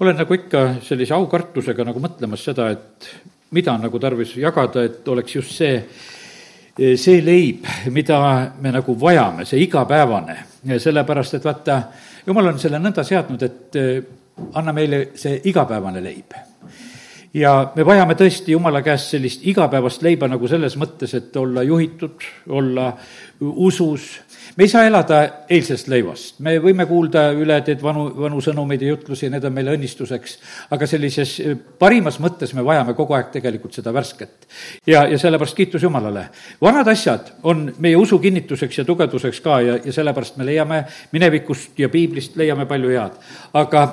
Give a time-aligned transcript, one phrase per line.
[0.00, 3.10] olen nagu ikka sellise aukartusega nagu mõtlemas seda, et
[3.56, 5.80] mida on nagu tarvis jagada, et oleks just see,
[6.96, 8.20] see leib, mida
[8.60, 10.36] me nagu vajame, see igapäevane.
[10.78, 11.82] sellepärast, et vaata,
[12.26, 13.80] jumal on selle nõnda seadnud, et
[14.54, 16.38] anna meile see igapäevane leib
[17.34, 22.26] ja me vajame tõesti Jumala käest sellist igapäevast leiba nagu selles mõttes, et olla juhitud,
[22.48, 22.92] olla
[23.40, 24.08] usus,
[24.56, 28.90] me ei saa elada eilsest leivast, me võime kuulda üle teed vanu, vanu sõnumeid ja
[28.90, 30.36] jutlusi need on meile õnnistuseks,
[30.74, 31.36] aga sellises
[31.78, 34.48] parimas mõttes me vajame kogu aeg tegelikult seda värsket.
[34.86, 36.26] ja, ja sellepärast kiitus Jumalale.
[36.60, 41.78] vanad asjad on meie usu kinnituseks ja tugevduseks ka ja, ja sellepärast me leiame minevikust
[41.78, 43.16] ja piiblist leiame palju head.
[43.54, 43.86] aga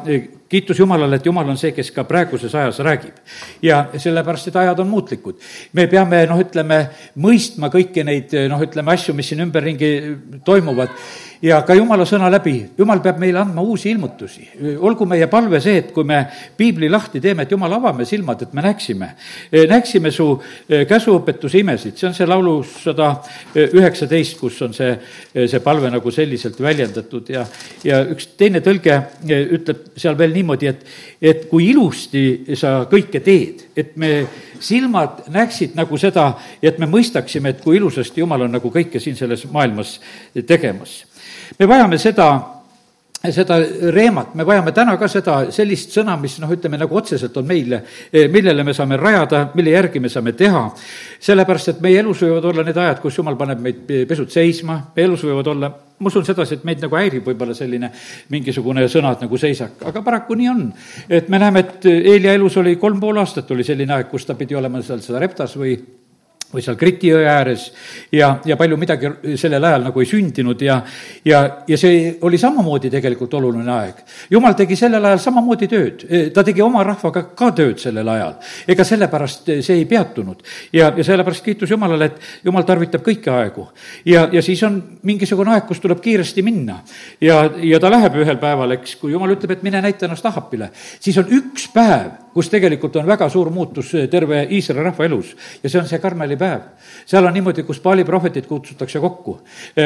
[0.49, 3.15] kiitus Jumalale, et Jumal on see, kes ka praeguses ajas räägib.
[3.61, 5.39] ja sellepärast, et ajad on muutlikud.
[5.73, 6.79] me peame, noh, ütleme,
[7.17, 9.91] mõistma kõiki neid, noh, ütleme, asju, mis siin ümberringi
[10.45, 10.93] toimuvad
[11.41, 14.47] ja ka jumala sõna läbi, jumal peab meile andma uusi ilmutusi.
[14.79, 16.23] olgu meie palve see, et kui me
[16.57, 19.09] piibli lahti teeme, et jumal, avame silmad, et me näeksime,
[19.69, 20.29] näeksime su
[20.69, 23.11] eh, käsuõpetuse imesid, see on see laulu sada
[23.55, 24.94] üheksateist, kus on see,
[25.45, 27.29] see palve nagu selliselt väljendatud.
[27.29, 27.45] Ja,
[27.85, 30.85] ja üks teine tõlge eh, ütleb seal veel niimoodi, et,
[31.22, 34.13] et kui ilusti sa kõike teed, et me
[34.59, 39.16] silmad näeksid nagu seda, et me mõistaksime, et kui ilusasti Jumal on nagu kõike siin
[39.19, 39.99] selles maailmas
[40.47, 41.03] tegemas
[41.59, 42.30] me vajame seda
[43.34, 43.58] seda
[43.92, 47.81] reemat, me vajame täna ka seda, sellist sõna, mis noh, ütleme nagu otseselt on meile,
[48.31, 50.68] millele me saame rajada, mille järgi me saame teha.
[51.20, 55.08] sellepärast, et meie elus võivad olla need ajad, kus jumal paneb meid pesud seisma, meie
[55.09, 57.90] elus võivad olla, ma usun sedasi, et meid nagu häirib võib-olla selline
[58.30, 60.66] mingisugune sõnad nagu seisak, aga paraku nii on.
[61.09, 64.38] et me näeme, et Eelia elus oli kolm pool aastat oli selline aeg, kus ta
[64.38, 65.73] pidi olema seal seda reptas või
[66.53, 67.66] või seal Kriti jõe ääres
[68.14, 69.09] ja, ja palju midagi
[69.40, 70.78] sellel ajal nagu ei sündinud ja,
[71.28, 74.00] ja, ja see oli samamoodi tegelikult oluline aeg.
[74.31, 78.38] jumal tegi sellel ajal samamoodi tööd, ta tegi oma rahvaga ka tööd sellel ajal.
[78.68, 80.44] ega sellepärast see ei peatunud.
[80.73, 83.68] ja, ja sellepärast kiitus Jumalale, et Jumal tarvitab kõiki aegu.
[84.06, 86.80] ja, ja siis on mingisugune aeg, kus tuleb kiiresti minna.
[87.22, 90.72] ja, ja ta läheb ühel päeval, eks, kui Jumal ütleb, et mine näita ennast Ahapile,
[91.00, 95.31] siis on üks päev, kus tegelikult on väga suur muutus terve Iisraeli rahva elus
[95.64, 96.68] ja see on see Karmeli päev.
[97.06, 99.40] seal on niimoodi, kus Paali prohvetid kutsutakse kokku.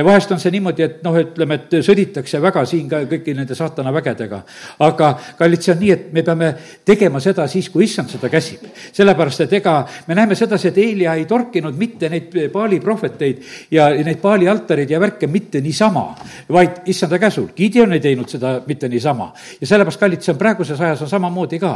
[0.03, 3.93] vahest on see niimoodi, et noh, ütleme, et sõditakse väga siin ka kõigi nende saatana
[3.95, 4.41] vägedega.
[4.79, 6.49] aga kallid, see on nii, et me peame
[6.85, 8.67] tegema seda siis, kui issand seda käsib.
[8.91, 13.41] sellepärast, et ega me näeme sedasi, et Eelia ei torkinud mitte neid Paali prohveteid
[13.71, 16.09] ja neid Paali altareid ja värke mitte niisama,
[16.51, 17.47] vaid issanda käsul.
[17.55, 19.31] Gideon ei teinud seda mitte niisama.
[19.61, 21.73] ja sellepärast, kallid, see on praeguses ajas on samamoodi ka.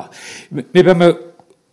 [0.73, 1.13] Me peame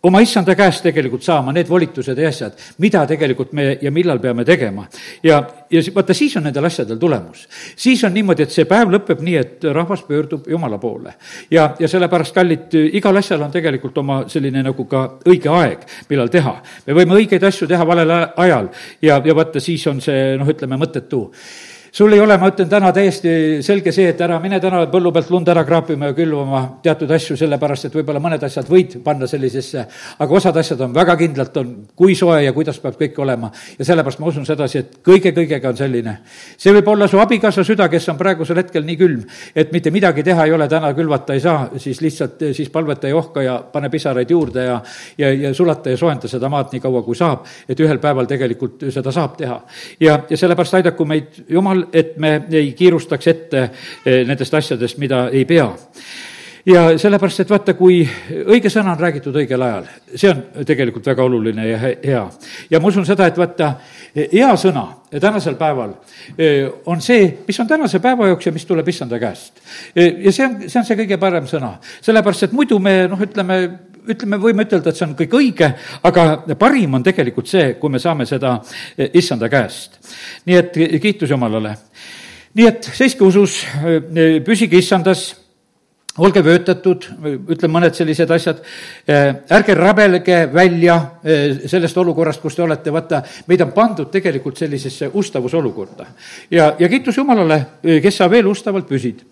[0.03, 4.43] oma issanda käest tegelikult saama need volitused ja asjad, mida tegelikult me ja millal peame
[4.45, 4.85] tegema.
[5.23, 5.37] ja,
[5.71, 7.47] ja vaata, siis on nendel asjadel tulemus.
[7.75, 11.13] siis on niimoodi, et see päev lõpeb nii, et rahvas pöördub Jumala poole.
[11.51, 16.31] ja, ja sellepärast, kallid, igal asjal on tegelikult oma selline nagu ka õige aeg, millal
[16.33, 16.57] teha.
[16.87, 18.69] me võime õigeid asju teha valel ajal
[19.01, 21.29] ja, ja vaata, siis on see noh, ütleme mõttetu
[21.93, 23.31] sul ei ole, ma ütlen täna täiesti
[23.61, 27.35] selge see, et ära mine täna põllu pealt lund ära kraapima ja külvama teatud asju,
[27.37, 29.83] sellepärast et võib-olla mõned asjad võid panna sellisesse,
[30.25, 33.51] aga osad asjad on väga kindlalt, on kui soe ja kuidas peab kõik olema.
[33.77, 36.15] ja sellepärast ma usun sedasi, et kõige-kõigega on selline.
[36.57, 39.21] see võib olla su abikaasa süda, kes on praegusel hetkel nii külm,
[39.55, 43.17] et mitte midagi teha ei ole, täna külvata ei saa, siis lihtsalt siis palveta ja
[43.21, 44.81] ohka ja pane pisaraid juurde ja,
[45.17, 48.89] ja, ja sulata ja soojenda seda maad nii kaua, kui saab, et ühel päeval tegelikult
[48.89, 49.61] seda saab teha.
[49.99, 53.63] ja, ja sellepärast aidaku meid Jumal jumal, et me ei kiirustaks ette
[54.05, 55.71] eh, nendest asjadest, mida ei pea
[56.65, 58.01] ja sellepärast, et vaata, kui
[58.47, 62.21] õige sõna on räägitud õigel ajal, see on tegelikult väga oluline ja hea.
[62.69, 63.73] ja ma usun seda, et vaata,
[64.15, 64.85] hea sõna
[65.19, 65.97] tänasel päeval
[66.37, 69.59] eh, on see, mis on tänase päeva jaoks ja mis tuleb issanda käest.
[69.95, 73.19] Eh, ja see on, see on see kõige parem sõna, sellepärast et muidu me noh,
[73.27, 73.59] ütleme,
[74.09, 75.69] ütleme, võime ütelda, et see on kõik õige,
[76.03, 76.25] aga
[76.59, 78.57] parim on tegelikult see, kui me saame seda
[79.13, 79.99] issanda käest.
[80.45, 81.75] nii et kiitus Jumalale.
[82.53, 83.63] nii et seiske usus,
[84.45, 85.31] püsige issandas
[86.21, 87.05] olge vöötatud,
[87.49, 88.59] ütlen mõned sellised asjad,
[89.09, 90.97] ärge rabelge välja
[91.69, 96.05] sellest olukorrast, kus te olete, vaata, meid on pandud tegelikult sellisesse ustavusolukorda.
[96.51, 99.23] ja, ja kiitus Jumalale, kes sa veel ustavalt püsid.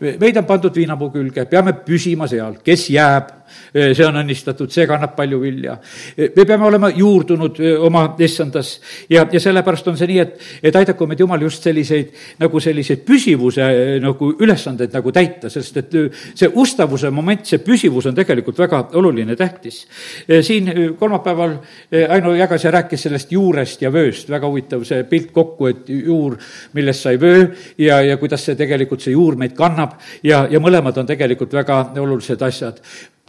[0.00, 3.28] meid on pandud viinapuu külge, peame püsima seal, kes jääb
[3.72, 5.76] see on õnnistatud, see kannab palju vilja.
[6.16, 8.72] me peame olema juurdunud oma issandas
[9.10, 13.04] ja, ja sellepärast on see nii, et, et aidaku meid Jumal just selliseid, nagu selliseid
[13.06, 13.66] püsivuse
[14.02, 15.96] nagu ülesandeid nagu täita, sest et
[16.34, 19.82] see ustavuse moment, see püsivus on tegelikult väga oluline, tähtis.
[20.46, 21.56] siin kolmapäeval
[22.08, 26.36] Aino jagas ja rääkis sellest juurest ja vööst, väga huvitav see pilt kokku, et juur,
[26.76, 27.46] millest sai vöö
[27.78, 31.82] ja, ja kuidas see tegelikult, see juur meid kannab ja, ja mõlemad on tegelikult väga
[32.00, 32.80] olulised asjad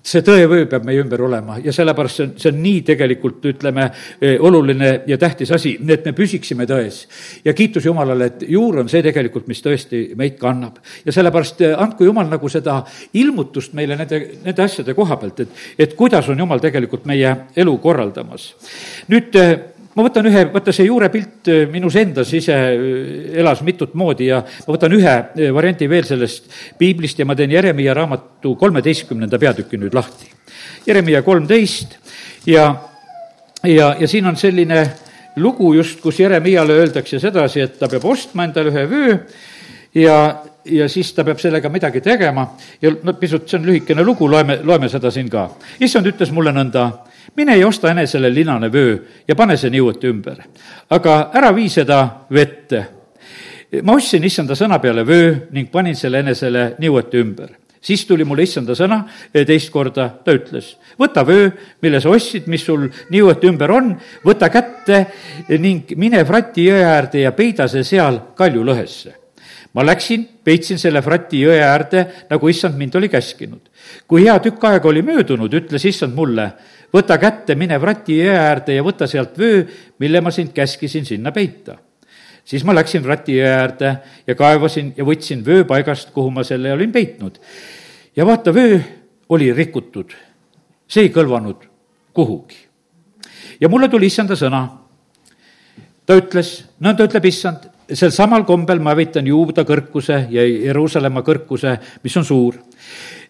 [0.01, 3.87] see tõevöö peab meie ümber olema ja sellepärast see on, see on nii tegelikult, ütleme,
[4.21, 7.05] eh, oluline ja tähtis asi, et me püsiksime tões.
[7.45, 10.79] ja kiitus Jumalale, et juur on see tegelikult, mis tõesti meid kannab.
[11.05, 12.81] ja sellepärast eh, andku Jumal nagu seda
[13.13, 17.77] ilmutust meile nende, nende asjade koha pealt, et, et kuidas on Jumal tegelikult meie elu
[17.77, 18.53] korraldamas.
[19.07, 19.57] nüüd eh,
[19.95, 24.41] ma võtan ühe, vaata see juurepilt äh, minus endas ise äh, elas mitut moodi ja
[24.43, 29.79] ma võtan ühe äh, variandi veel sellest piiblist ja ma teen Jeremiah raamatu kolmeteistkümnenda peatüki
[29.81, 30.29] nüüd lahti.
[30.87, 31.97] Jeremiah kolmteist
[32.47, 32.69] ja,
[33.67, 34.85] ja, ja siin on selline
[35.41, 39.19] lugu just, kus Jeremiale öeldakse sedasi, et ta peab ostma endale ühe vöö
[39.95, 40.17] ja,
[40.65, 42.47] ja siis ta peab sellega midagi tegema
[42.81, 45.49] ja no pisut, see on lühikene lugu, loeme, loeme seda siin ka.
[45.79, 46.87] issand ütles mulle nõnda
[47.35, 48.97] mine ja osta enesele linane vöö
[49.27, 50.43] ja pane see niueti ümber.
[50.89, 52.85] aga ära vii seda vette.
[53.83, 58.45] ma ostsin issanda sõna peale vöö ning panin selle enesele niueti ümber siis tuli mulle
[58.45, 59.01] issanda sõna
[59.33, 61.49] teist korda, ta ütles, võta vöö,
[61.81, 63.95] mille sa ostsid, mis sul niueti ümber on,
[64.25, 65.05] võta kätte
[65.57, 69.17] ning mine Frati jõe äärde ja peida see seal kaljulõhesse.
[69.73, 73.61] ma läksin, peitsin selle Frati jõe äärde, nagu issand mind oli käskinud.
[74.07, 76.51] kui hea tükk aega oli möödunud, ütles issand mulle,
[76.93, 79.63] võta kätte, mine Vrati jõe äärde ja võta sealt vöö,
[79.99, 81.77] mille ma sind käskisin sinna peita.
[82.45, 83.95] siis ma läksin Vrati jõe äärde
[84.27, 87.39] ja kaevasin ja võtsin vöö paigast, kuhu ma selle olin peitnud.
[88.15, 88.79] ja vaata, vöö
[89.29, 90.11] oli rikutud,
[90.87, 91.67] see ei kõlvanud
[92.13, 92.57] kuhugi.
[93.61, 94.67] ja mulle tuli issanda sõna.
[96.05, 101.77] ta ütles, nõnda ütleb issand, sel samal kombel ma hävitan Juuda kõrkuse ja Jeruusalemma kõrkuse,
[102.03, 102.57] mis on suur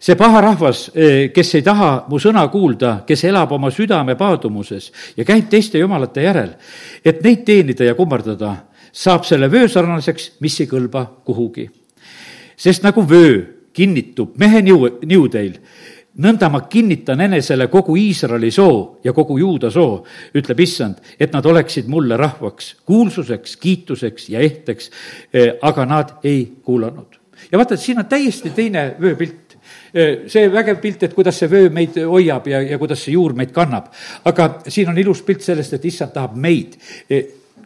[0.02, 4.90] see paha rahvas, eh, kes ei taha mu sõna kuulda, kes elab oma südame paadumuses
[5.16, 6.56] ja käib teiste jumalate järel,
[7.04, 8.56] et neid teenida ja kummardada,
[8.92, 11.70] saab selle vöö sarnaseks, mis ei kõlba kuhugi.
[12.56, 15.54] sest nagu vöö kinnitub mehe niu, niudeil,
[16.18, 20.04] nõnda ma kinnitan enesele kogu Iisraeli soo ja kogu Juuda soo,
[20.34, 24.90] ütleb issand, et nad oleksid mulle rahvaks, kuulsuseks, kiituseks ja ehteks,
[25.32, 27.18] eh, aga nad ei kuulanud.
[27.52, 29.41] ja vaata, siin on täiesti teine vööpilt
[29.92, 33.52] see vägev pilt, et kuidas see vöö meid hoiab ja, ja kuidas see juur meid
[33.52, 33.90] kannab.
[34.24, 36.78] aga siin on ilus pilt sellest, et issand tahab meid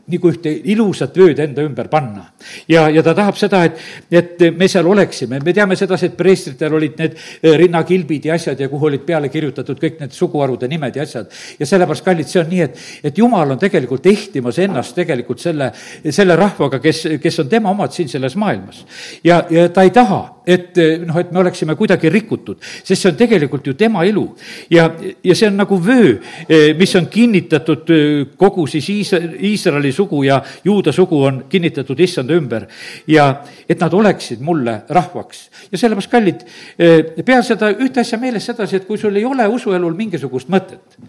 [0.06, 2.29] nagu ühte ilusat vööd enda ümber panna.
[2.69, 3.81] ja, ja ta tahab seda, et,
[4.11, 8.61] et me seal oleksime, me teame sedasi, et preestritel olid need eh, rinnakilbid ja asjad
[8.61, 11.32] ja kuhu olid peale kirjutatud kõik need suguharude nimed ja asjad.
[11.58, 15.73] ja sellepärast, kallid, see on nii, et, et jumal on tegelikult ehtimas ennast tegelikult selle,
[16.11, 18.85] selle rahvaga, kes, kes on tema omad siin selles maailmas.
[19.25, 23.19] ja, ja ta ei taha, et noh, et me oleksime kuidagi rikutud, sest see on
[23.19, 24.26] tegelikult ju tema elu.
[24.70, 24.87] ja,
[25.25, 26.14] ja see on nagu vöö,
[26.47, 32.37] eh, mis on kinnitatud eh, kogu siis Iisraeli sugu ja juuda sugu on kinnitatud issanda
[32.37, 32.69] ümber
[33.10, 33.28] ja
[33.69, 35.46] et nad oleksid mulle rahvaks.
[35.72, 36.44] ja sellepärast, kallid,
[36.78, 41.00] eh, pea seda ühte asja meeles sedasi, et kui sul ei ole usuelul mingisugust mõtet,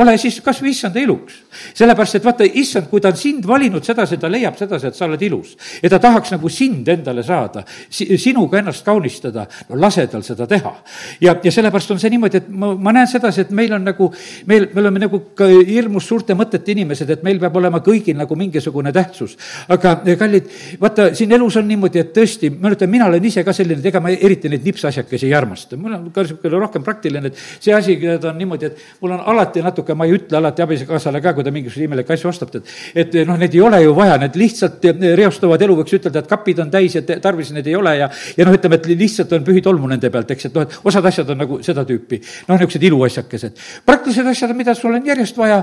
[0.00, 1.40] ole siis kas või issanda iluks.
[1.74, 5.06] sellepärast, et vaata, issand, kui ta on sind valinud sedasi, ta leiab sedasi, et sa
[5.06, 10.22] oled ilus ja ta tahaks nagu sind endale saada, sinuga ennast kaunistada, no lase tal
[10.22, 10.72] seda teha.
[11.20, 14.08] ja, ja sellepärast on see niimoodi, et ma, ma näen sedasi, et meil on nagu,
[14.46, 18.36] meil, me oleme nagu ka hirmus suurte mõtete inimesed, et meil peab olema kõigil nagu
[18.38, 19.36] mingisugune tähtsus.
[19.68, 20.48] aga kallid,
[20.80, 23.90] vaata, siin elus on niimoodi, et tõesti, ma ütlen, mina olen ise ka selline, et
[23.92, 27.74] ega ma eriti neid nipsasjakesi ei armasta, mul on ka niisugune rohkem praktiline, et see
[27.74, 31.44] asi on niimoodi, et mul on alati natuke, ma ei ütle alati abikaasale ka, kui
[31.44, 32.70] ta mingisuguseid imelikke asju ostab, et
[33.02, 34.84] et noh, neid ei ole ju vaja, need lihtsalt
[35.18, 38.46] reostavad elu, võiks ütelda, et kapid on täis ja tarvis neid ei ole ja ja
[38.46, 41.42] noh, ütleme, et lihtsalt on pühitolmu nende pealt, eks, et noh, et osad asjad on
[41.42, 43.62] nagu seda tüüpi, noh, niisugused iluasjakesed.
[43.86, 45.62] praktilised asjad, mida sul on järjest vaja,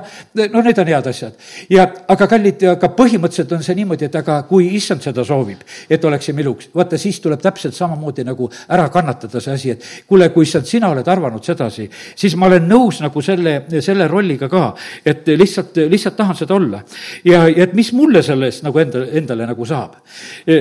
[0.54, 1.38] no need on head asjad.
[1.70, 6.06] ja aga kallid, aga põhimõtteliselt on see niimoodi, et aga kui issand seda soovib, et
[6.06, 10.48] oleksime iluks, vaata siis tuleb täpselt samamoodi nagu ära kannatada see asi, et kuule, kui
[10.48, 14.74] issand, sina oled arvanud sedasi, siis ma olen nõus nagu selle, selle rolliga ka,
[15.06, 16.82] et lihtsalt, lihtsalt tahan seda olla.
[17.26, 20.00] ja, ja et mis mulle sellest nagu enda, endale nagu saab.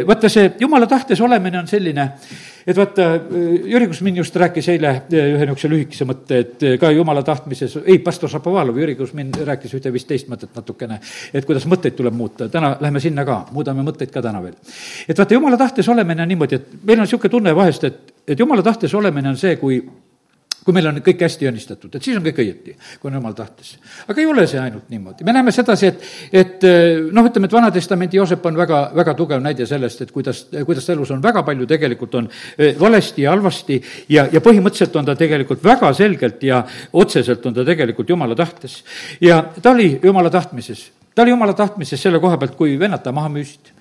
[0.06, 2.08] vaata, see jumala tahtes olemine on selline,
[2.68, 3.06] et vaata,
[3.64, 7.98] Jüri Kusmin just rääkis eile eh, ühe niisuguse lühikese mõtte, et ka jumala tahtmises, ei,
[8.04, 11.00] pastor Šapovalov, Jüri Kusmin rääkis ühte vist teist mõtet natukene,
[11.32, 14.58] et kuidas mõtteid tuleb muuta, täna lähme sinna ka, muudame mõtteid ka täna veel.
[15.08, 18.38] et vaata, jumala tahtes olemine on niimoodi, et meil on niisugune tunne vahest, et, et
[18.38, 19.80] jumala tahtes olemine on see, kui
[20.64, 23.76] kui meil on kõik hästi õnnistatud, et siis on kõik õieti, kui on jumal tahtes.
[24.06, 26.66] aga ei ole see ainult niimoodi, me näeme sedasi, et, et
[27.12, 30.92] noh, ütleme, et Vana-testamendi Joosep on väga, väga tugev näide sellest, et kuidas, kuidas ta
[30.96, 33.80] elus on väga palju tegelikult on eh, valesti ja halvasti
[34.14, 36.62] ja, ja põhimõtteliselt on ta tegelikult väga selgelt ja
[36.92, 38.82] otseselt on ta tegelikult jumala tahtes.
[39.20, 40.88] ja ta oli jumala tahtmises
[41.18, 43.72] ta oli jumala tahtmises selle koha pealt, kui vennad ta maha müüsid.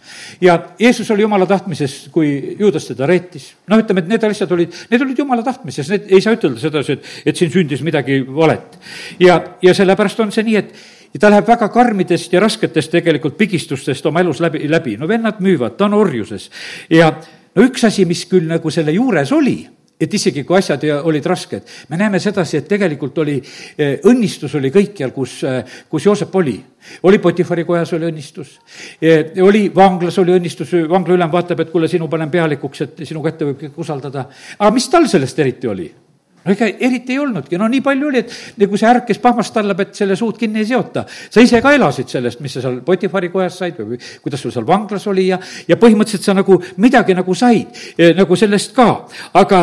[0.41, 3.51] ja Jeesus oli jumala tahtmises, kui juudas teda reetis.
[3.70, 6.98] noh, ütleme, et need asjad olid, need olid jumala tahtmises, need ei saa ütelda sedasi,
[6.98, 8.79] et, et siin sündis midagi valet.
[9.22, 10.74] ja, ja sellepärast on see nii, et
[11.13, 14.98] ja ta läheb väga karmidest ja rasketest tegelikult pigistustest oma elus läbi, läbi.
[14.98, 16.50] no vennad müüvad, ta on orjuses.
[16.89, 17.12] ja
[17.53, 19.60] no üks asi, mis küll nagu selle juures oli
[19.99, 23.37] et isegi kui asjad olid rasked, me näeme sedasi, et tegelikult oli,
[23.77, 26.63] eh, õnnistus oli kõikjal, kus, eh, kus Joosep oli.
[27.03, 28.59] oli Potifari kojas oli õnnistus,
[29.01, 33.21] eh, oli vanglas oli õnnistus, vangla ülem vaatab, et kuule, sinu panen pealikuks, et sinu
[33.23, 34.27] kätte võib kõik usaldada.
[34.59, 36.06] aga mis tal sellest eriti oli?
[36.47, 39.53] No ega eriti ei olnudki, no nii palju oli, et nagu see ärk, kes pahmast
[39.55, 41.05] tallab, et selle suud kinni ei seota.
[41.07, 44.67] sa ise ka elasid sellest, mis sa seal Potifari kojas said või kuidas sul seal
[44.67, 48.89] vanglas oli ja, ja põhimõtteliselt sa nagu midagi nagu said eh, nagu sellest ka,
[49.37, 49.61] aga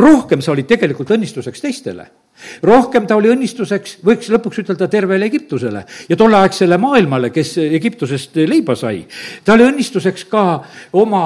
[0.00, 2.06] rohkem sa olid tegelikult õnnistuseks teistele
[2.64, 8.72] rohkem ta oli õnnistuseks, võiks lõpuks ütelda tervele Egiptusele ja tolleaegsele maailmale, kes Egiptusest leiba
[8.78, 9.02] sai.
[9.44, 10.44] ta oli õnnistuseks ka
[10.96, 11.24] oma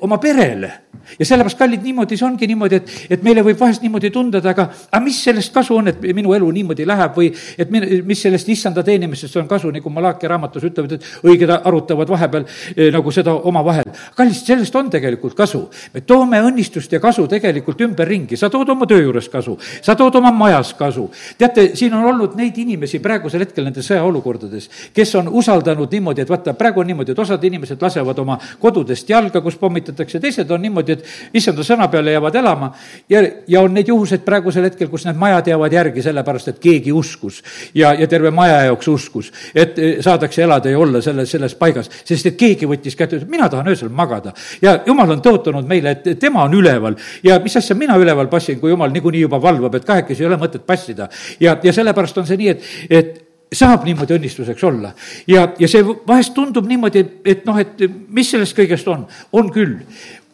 [0.00, 0.81] oma perele.
[1.18, 4.68] Ja sellepärast, kallid, niimoodi see ongi niimoodi, et, et meile võib vahest niimoodi tunduda, aga,
[4.90, 8.48] aga mis sellest kasu on, et minu elu niimoodi läheb või et min, mis sellest
[8.52, 13.34] issanda teenimisest on kasu, nagu Malachi raamatus ütlevad, et õiged arutavad vahepeal eh, nagu seda
[13.34, 13.88] omavahel.
[14.16, 15.64] kallid, sellest on tegelikult kasu.
[15.94, 20.14] me toome õnnistust ja kasu tegelikult ümberringi, sa tood oma töö juures kasu, sa tood
[20.20, 21.08] oma majas kasu.
[21.38, 26.30] teate, siin on olnud neid inimesi praegusel hetkel nendes sõjaolukordades, kes on usaldanud niimoodi, et
[26.30, 30.62] vaata, praegu on niimoodi, et osad inimesed lasevad oma kodudest jalga, kus pommitatakse, teised on
[30.62, 32.70] niimoodi, et issanda sõna peale jäävad elama
[33.08, 36.92] ja, ja on neid juhuseid praegusel hetkel, kus need majad jäävad järgi, sellepärast et keegi
[36.92, 37.42] uskus
[37.74, 41.90] ja, ja terve maja jaoks uskus, et eh, saadakse elada ja olla selles, selles paigas,
[42.04, 44.32] sest et keegi võttis kätte, ütles, mina tahan öösel magada.
[44.62, 48.60] ja jumal on tõotanud meile, et tema on üleval ja mis asja mina üleval passin,
[48.60, 51.08] kui jumal niikuinii juba valvab, et kahekesi ei ole mõtet passida.
[51.40, 54.92] ja, ja sellepärast on see nii, et, et saab niimoodi õnnistuseks olla.
[55.28, 59.78] ja, ja see vahest tundub niimoodi, et noh, et mis sellest kõigest on, on küll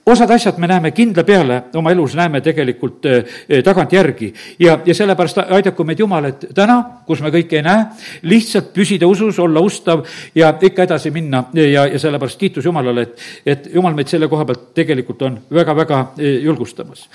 [0.09, 5.43] osad asjad me näeme kindla peale oma elus, näeme tegelikult eh, tagantjärgi ja, ja sellepärast
[5.45, 7.85] aidaku meid Jumal, et täna, kus me kõike ei näe,
[8.29, 13.29] lihtsalt püsida usus, olla ustav ja ikka edasi minna ja, ja sellepärast kiitus Jumalale, et,
[13.47, 17.09] et Jumal meid selle koha pealt tegelikult on väga-väga eh, julgustamas.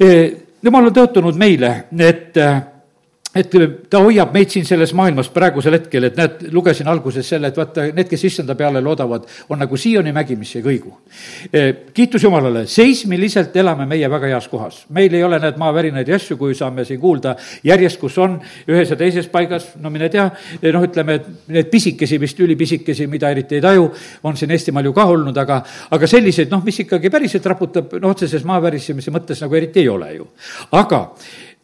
[0.00, 0.22] Eh,
[0.62, 1.72] Jumal on tõotanud meile,
[2.04, 2.36] et
[3.34, 3.52] et
[3.90, 7.84] ta hoiab meid siin selles maailmas praegusel hetkel, et näed, lugesin alguses selle, et vaata,
[7.94, 10.96] need, kes issanda peale loodavad, on nagu Sioni mägi, mis ei kõigu.
[11.52, 14.84] Eh, kiitus Jumalale, seismiliselt elame meie väga heas kohas.
[14.88, 18.90] meil ei ole need maavärinaid ja asju, kui saame siin kuulda järjest, kus on ühes
[18.90, 20.30] ja teises paigas, no mine tea,
[20.62, 23.92] eh, noh, ütleme, et need pisikesi, vist ülipisikesi, mida eriti ei taju,
[24.24, 28.10] on siin Eestimaal ju ka olnud, aga, aga selliseid, noh, mis ikkagi päriselt raputab, no
[28.10, 30.26] otseses maavärisemise mõttes nagu eriti ei ole ju.
[30.72, 31.14] aga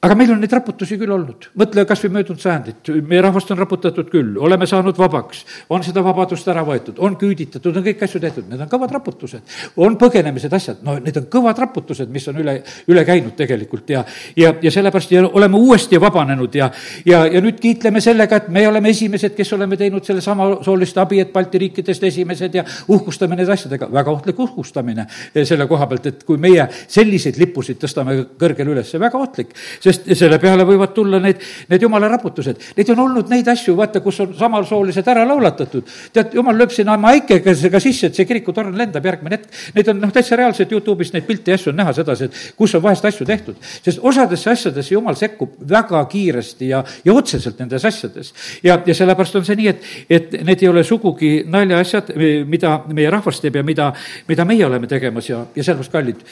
[0.05, 3.59] aga meil on neid raputusi küll olnud, mõtle kas või möödunud sajandit, meie rahvast on
[3.59, 5.41] raputatud küll, oleme saanud vabaks,
[5.73, 9.55] on seda vabadust ära võetud, on küüditatud, on kõiki asju tehtud, need on kõvad raputused.
[9.81, 12.59] on põgenemised, asjad, no need on kõvad raputused, mis on üle,
[12.93, 14.03] üle käinud tegelikult ja,
[14.37, 16.69] ja, ja sellepärast ja oleme uuesti vabanenud ja,
[17.09, 21.23] ja, ja nüüd kiitleme sellega, et me oleme esimesed, kes oleme teinud selle samasooliste abi,
[21.25, 25.09] et Balti riikidest esimesed ja uhkustame need asjadega, väga ohtlik uhkustamine
[25.41, 29.57] selle koha pealt, et kui meie selliseid lippusid tõstame kõrgele üles, väga ohtlik,
[29.87, 32.63] sest selle peale võivad tulla need, need jumala raputused.
[32.77, 35.87] Neid on olnud neid asju, vaata, kus on samasoolised ära laulatatud.
[36.13, 39.61] tead, jumal lööb sinna oma äikega sisse, et see kirikutorn lendab järgmine hetk.
[39.77, 42.75] Neid on noh, täitsa reaalselt Youtube'is neid pilte ja asju on näha sedasi, et kus
[42.79, 43.57] on vahest asju tehtud.
[43.83, 48.33] sest osadesse asjadesse jumal sekkub väga kiiresti ja, ja otseselt nendes asjades.
[48.63, 52.15] ja, ja sellepärast on see nii, et, et need ei ole sugugi naljaasjad,
[52.47, 53.93] mida meie rahvas teeb ja mida,
[54.29, 56.25] mida meie oleme tegemas ja, ja sellepärast kallid.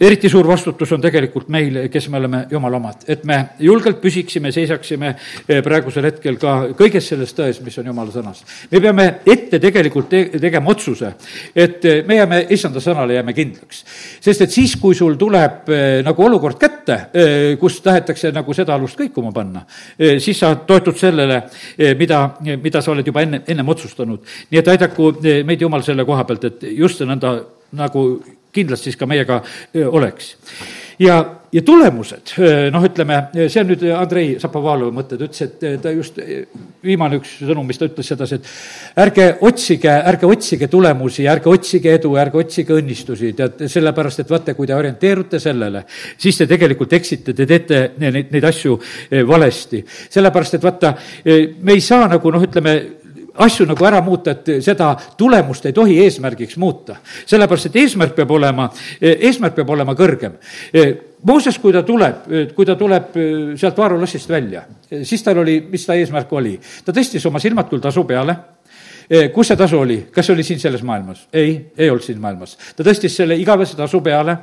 [0.00, 4.50] eriti suur vastutus on tegelikult meil, kes me oleme jumala omad et me julgelt püsiksime,
[4.54, 8.42] seisaksime eh, praegusel hetkel ka kõiges selles tões, mis on jumala sõnas.
[8.70, 11.12] me peame ette tegelikult te tegema otsuse,
[11.54, 13.84] et eh, me jääme issanda sõnale, jääme kindlaks.
[14.20, 16.98] sest et siis, kui sul tuleb eh, nagu olukord kätte,
[17.60, 19.62] kus tahetakse nagu seda alust kõikuma panna,
[20.22, 21.40] siis sa toetud sellele,
[21.98, 22.20] mida,
[22.62, 24.22] mida sa oled juba enne, ennem otsustanud.
[24.50, 25.10] nii et aidaku
[25.44, 27.34] meid Jumal selle koha pealt, et just nõnda
[27.76, 28.06] nagu
[28.54, 29.40] kindlasti siis ka meiega
[29.90, 30.34] oleks
[30.98, 31.18] ja,
[31.56, 32.34] ja tulemused,
[32.72, 36.18] noh, ütleme, see on nüüd Andrei Zapovalovi mõte, ta ütles, et ta just,
[36.84, 41.94] viimane üks sõnum, mis ta ütles sedasi, et ärge otsige, ärge otsige tulemusi, ärge otsige
[41.96, 45.86] edu, ärge otsige õnnistusi, tead, sellepärast et vaata, kui te orienteerute sellele,
[46.20, 48.76] siis te tegelikult eksite, te teete neid, neid asju
[49.28, 49.84] valesti.
[50.12, 50.94] sellepärast, et vaata,
[51.24, 52.76] me ei saa nagu noh, ütleme,
[53.36, 56.96] asju nagu ära muuta, et seda tulemust ei tohi eesmärgiks muuta.
[57.26, 58.70] sellepärast, et eesmärk peab olema,
[59.00, 60.38] eesmärk peab olema kõrgem.
[61.26, 63.16] Mooses, kui ta tuleb, kui ta tuleb
[63.58, 64.62] sealt Vaaro lossist välja,
[65.02, 66.54] siis tal oli, mis ta eesmärk oli?
[66.86, 68.36] ta tõstis oma silmad küll tasu peale
[69.34, 71.26] kus see tasu oli, kas see oli siin selles maailmas?
[71.32, 72.56] ei, ei olnud siin maailmas.
[72.76, 74.36] ta tõstis selle igavese tasu peale,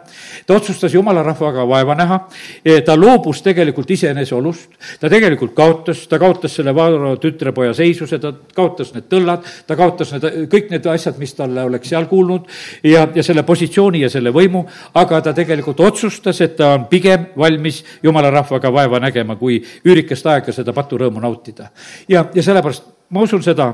[0.47, 2.19] ta otsustas jumala rahvaga vaeva näha,
[2.65, 8.19] eh, ta loobus tegelikult iseenese olust, ta tegelikult kaotas, ta kaotas selle Vaaro tütrepoja seisuse,
[8.19, 12.47] ta kaotas need tõllad, ta kaotas need, kõik need asjad, mis talle oleks seal kuulnud.
[12.83, 14.63] Ja, ja selle positsiooni ja selle võimu,
[14.99, 20.27] aga ta tegelikult otsustas, et ta on pigem valmis jumala rahvaga vaeva nägema, kui üürikest
[20.31, 21.69] aega seda paturõõmu nautida.
[22.07, 23.73] ja, ja sellepärast ma usun seda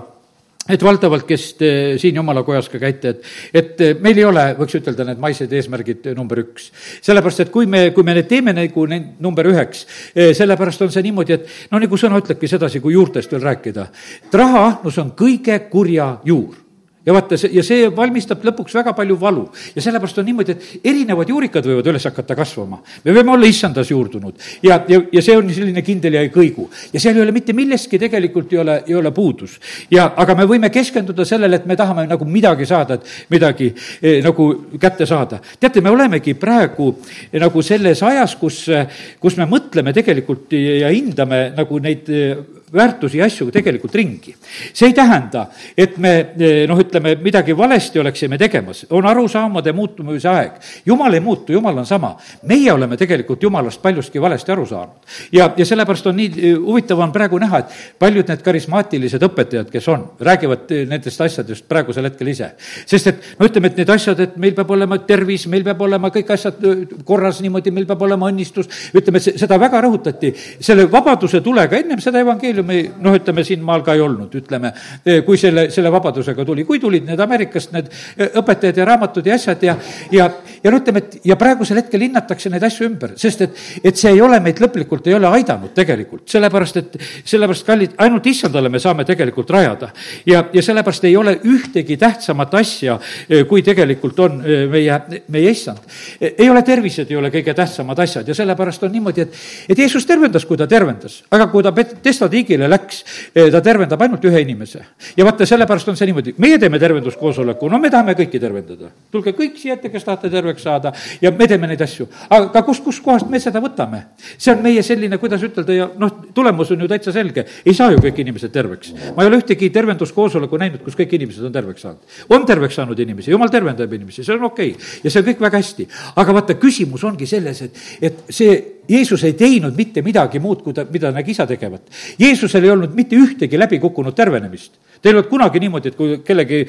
[0.70, 1.72] et valdavalt, kes te
[2.02, 6.12] siin jumala kojas ka käite, et, et meil ei ole, võiks ütelda, need maised eesmärgid
[6.18, 6.70] number üks.
[7.06, 11.06] sellepärast, et kui me, kui me need teeme nagu need number üheks, sellepärast on see
[11.10, 13.90] niimoodi, et no nagu sõna ütlebki sedasi, kui juurtest veel rääkida,
[14.30, 16.69] et rahaahnus on kõige kurja juur
[17.06, 19.46] ja vaata, see, ja see valmistab lõpuks väga palju valu.
[19.76, 22.82] ja sellepärast on niimoodi, et erinevad juurikad võivad üles hakata kasvama.
[23.06, 26.68] me võime olla issandas juurdunud ja, ja, ja see on selline kindel ja ei kõigu.
[26.94, 29.58] ja seal ei ole mitte millestki tegelikult ei ole, ei ole puudus.
[29.92, 34.20] ja, aga me võime keskenduda sellele, et me tahame nagu midagi saada, et midagi eh,
[34.26, 35.40] nagu kätte saada.
[35.60, 36.92] teate, me olemegi praegu
[37.32, 38.88] eh, nagu selles ajas, kus, eh,
[39.20, 44.36] kus me mõtleme tegelikult ja hindame nagu neid eh, väärtusi ja asju tegelikult ringi.
[44.74, 45.46] see ei tähenda,
[45.78, 50.52] et me eh, noh, ütleme, midagi valesti oleksime tegemas, on arusaamade muutumise aeg.
[50.86, 52.16] jumal ei muutu, jumal on sama.
[52.44, 54.96] meie oleme tegelikult jumalast paljuski valesti aru saanud.
[55.32, 59.70] ja, ja sellepärast on nii eh, huvitav on praegu näha, et paljud need karismaatilised õpetajad,
[59.72, 62.52] kes on, räägivad eh, nendest asjadest praegusel hetkel ise.
[62.86, 66.10] sest et no ütleme, et need asjad, et meil peab olema tervis, meil peab olema
[66.14, 66.62] kõik asjad
[67.06, 72.22] korras niimoodi, meil peab olema õnnistus, ütleme, seda väga rõhutati, selle vabaduse tulega, ennem seda
[72.24, 74.72] evangeeliumi kolleegiumi, noh, ütleme siin maal ka ei olnud, ütleme,
[75.06, 79.26] eh, kui selle, selle vabadusega tuli, kui tulid need Ameerikast need eh, õpetajad ja raamatud
[79.26, 79.76] ja asjad ja,
[80.12, 80.30] ja,
[80.64, 84.12] ja no ütleme, et ja praegusel hetkel hinnatakse neid asju ümber, sest et, et see
[84.14, 88.82] ei ole meid lõplikult, ei ole aidanud tegelikult, sellepärast et, sellepärast, kallid, ainult issandale me
[88.82, 89.92] saame tegelikult rajada.
[90.26, 93.00] ja, ja sellepärast ei ole ühtegi tähtsamat asja,
[93.30, 95.80] eh, kui tegelikult on meie, meie issand.
[96.20, 100.06] ei ole tervised, ei ole kõige tähtsamad asjad ja sellepärast on niimoodi, et, et Jeesus
[100.06, 103.04] tervendas, kui ta tervendas, aga kui ta testadiigi riigile läks,
[103.36, 104.82] eh, ta tervendab ainult ühe inimese.
[105.18, 108.90] ja vaata, sellepärast on see niimoodi, meie teeme tervenduskoosoleku, no me tahame kõiki tervendada.
[109.12, 112.08] tulge kõik siia ette, kes tahate terveks saada ja me teeme neid asju.
[112.30, 114.04] aga kust, kustkohast me seda võtame?
[114.38, 117.92] see on meie selline, kuidas ütelda ja noh, tulemus on ju täitsa selge, ei saa
[117.92, 118.94] ju kõik inimesed terveks.
[119.16, 122.02] ma ei ole ühtegi tervenduskoosoleku näinud, kus kõik inimesed on terveks saanud.
[122.30, 125.00] on terveks saanud inimesi, jumal tervendab inimesi, see on okei okay.
[125.04, 125.88] ja see on kõik väga hästi.
[126.16, 130.74] aga vaata, küsimus ongi selles, et, et see Jeesus ei teinud mitte midagi muud, kui
[130.74, 131.86] ta, mida nägi isa tegevat.
[132.20, 134.80] Jeesusel ei olnud mitte ühtegi läbikukkunud tervenemist.
[135.02, 136.60] Teil ei olnud kunagi niimoodi, et kui kellegi,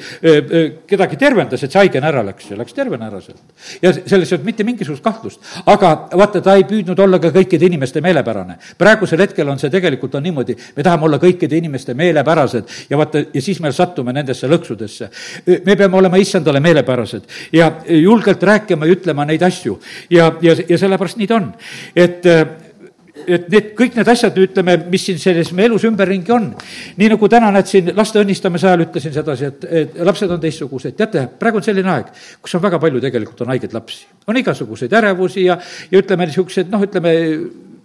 [0.87, 3.41] kedagi tervendas, et see haigena ära läks ja läks tervena ära sealt.
[3.81, 5.41] ja selles ei olnud mitte mingisugust kahtlust.
[5.65, 8.57] aga vaata, ta ei püüdnud olla ka kõikide inimeste meelepärane.
[8.77, 13.25] praegusel hetkel on see tegelikult on niimoodi, me tahame olla kõikide inimeste meelepärased ja vaata,
[13.33, 15.09] ja siis me sattume nendesse lõksudesse.
[15.65, 20.77] me peame olema issandale meelepärased ja julgelt rääkima ja ütlema neid asju ja, ja, ja
[20.77, 21.53] sellepärast nii ta on.
[21.95, 22.25] et
[23.27, 26.51] et need, kõik need asjad, ütleme, mis siin selles meie elus ümberringi on,
[26.99, 30.97] nii nagu täna näed siin laste õnnistamise ajal ütlesin sedasi, et, et lapsed on teistsugused,
[30.99, 34.05] teate, praegu on selline aeg, kus on väga palju tegelikult on haigeid lapsi.
[34.27, 35.57] on igasuguseid ärevusi ja,
[35.91, 37.15] ja ütleme, niisugused noh, ütleme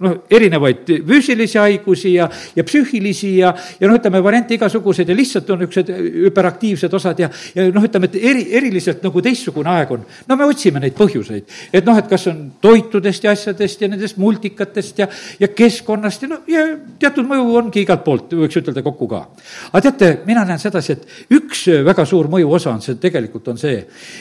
[0.03, 5.51] noh, erinevaid füüsilisi haigusi ja, ja psüühilisi ja, ja noh, ütleme variante igasuguseid ja lihtsalt
[5.51, 5.93] on niisugused
[6.27, 10.05] hüperaktiivsed osad ja, ja noh, ütleme, et eri, eriliselt nagu teistsugune aeg on.
[10.29, 14.21] no me otsime neid põhjuseid, et noh, et kas on toitudest ja asjadest ja nendest
[14.21, 15.09] multikatest ja,
[15.41, 16.67] ja keskkonnast ja no ja
[17.01, 19.25] teatud mõju ongi igalt poolt, võiks ütelda kokku ka.
[19.73, 23.61] aga teate, mina näen sedasi, et üks väga suur mõju osa on see, tegelikult on
[23.61, 23.81] see,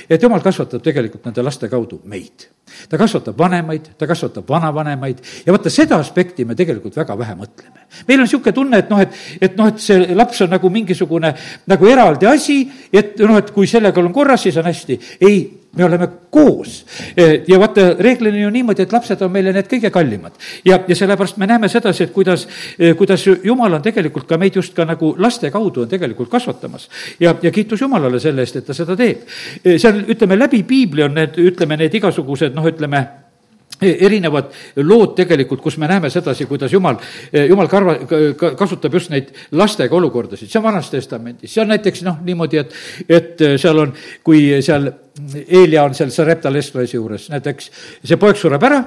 [0.09, 2.51] et jumal kasvatab tegelikult nende laste kaudu meid
[2.89, 7.85] ta kasvatab vanemaid, ta kasvatab vanavanemaid ja vaata, seda aspekti me tegelikult väga vähe mõtleme.
[8.07, 11.33] meil on niisugune tunne, et noh, et, et noh, et see laps on nagu mingisugune
[11.67, 14.99] nagu eraldi asi, et noh, et kui sellega on korras, siis on hästi.
[15.21, 16.85] ei, me oleme koos.
[17.15, 20.33] ja vaata, reeglina ju niimoodi, et lapsed on meile need kõige kallimad.
[20.65, 22.47] ja, ja sellepärast me näeme sedasi, et kuidas,
[22.97, 26.89] kuidas Jumal on tegelikult ka meid just ka nagu laste kaudu on tegelikult kasvatamas.
[27.19, 29.25] ja, ja kiitus Jumalale selle eest, et ta seda teeb.
[29.65, 33.24] on, ütleme, läbi piibli on need, ütleme, need igasugused noh, ütleme
[33.81, 34.51] erinevad
[34.83, 36.99] lood tegelikult, kus me näeme sedasi, kuidas jumal,
[37.49, 37.97] jumal karva,
[38.57, 42.77] kasutab just neid lastega olukordasid, see on Vanas Testamendis, see on näiteks noh, niimoodi, et,
[43.09, 47.69] et seal on, kui seal Eelia on seal Sarepta Lesloesi juures, näiteks
[48.03, 48.81] see poeg sureb ära,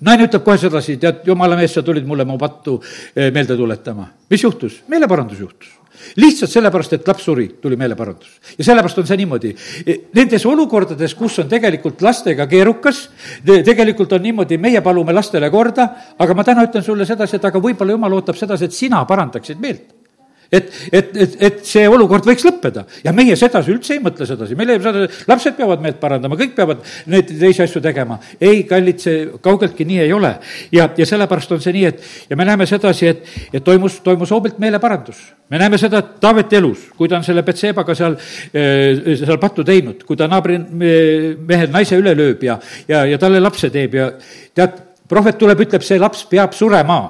[0.00, 2.78] naine ütleb kohe sedasi, tead, jumala mees, sa tulid mulle mu pattu
[3.14, 4.10] eh, meelde tuletama.
[4.30, 4.82] mis juhtus?
[4.88, 5.74] meeleparandus juhtus
[6.20, 8.40] lihtsalt sellepärast, et laps suri, tuli meeleparandus.
[8.58, 9.52] ja sellepärast on see niimoodi.
[9.86, 13.06] E, nendes olukordades, kus on tegelikult lastega keerukas,
[13.44, 17.62] tegelikult on niimoodi, meie palume lastele korda, aga ma täna ütlen sulle sedasi, et aga
[17.62, 20.05] võib-olla jumal ootab sedasi, et sina parandaksid meelt
[20.50, 22.84] et, et, et, et see olukord võiks lõppeda.
[23.04, 26.54] Ja meie sedasi üldse ei mõtle sedasi, meil ei seda, lapsed peavad meelt parandama, kõik
[26.56, 26.82] peavad
[27.12, 28.18] neid teisi asju tegema.
[28.40, 30.34] ei, kallid, see kaugeltki nii ei ole.
[30.72, 34.30] ja, ja sellepärast on see nii, et ja me näeme sedasi, et, et toimus, toimus
[34.34, 35.22] hoobilt meeleparandus.
[35.50, 38.16] Me näeme seda, et Taaveti elus, kui ta on selle Betsebaga seal,
[38.54, 43.40] eh, seal pattu teinud, kui ta naabri mehe naise üle lööb ja, ja, ja talle
[43.42, 44.10] lapse teeb ja
[44.56, 47.00] tead, prohvet tuleb, ütleb, see laps peab surema.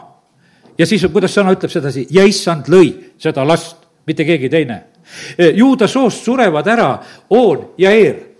[0.76, 4.80] ja siis, kuidas sõna ütleb sedasi, ja issand lõi seda last, mitte keegi teine.
[5.38, 6.88] Eh, juuda soost surevad ära
[7.30, 8.36] On ja Eer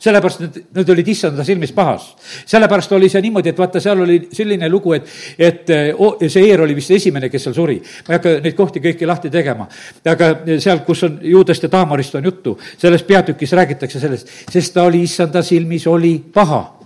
[0.00, 2.06] sellepärast need, need olid issanda silmis pahas.
[2.48, 6.64] sellepärast oli see niimoodi, et vaata, seal oli selline lugu, et, et oh, see Eer
[6.64, 7.76] oli vist esimene, kes seal suri.
[8.08, 9.68] ma ei hakka neid kohti kõiki lahti tegema,
[10.08, 14.88] aga seal, kus on Juudest ja Taamarist on juttu, selles peatükis räägitakse sellest, sest ta
[14.88, 16.79] oli issanda silmis, oli paha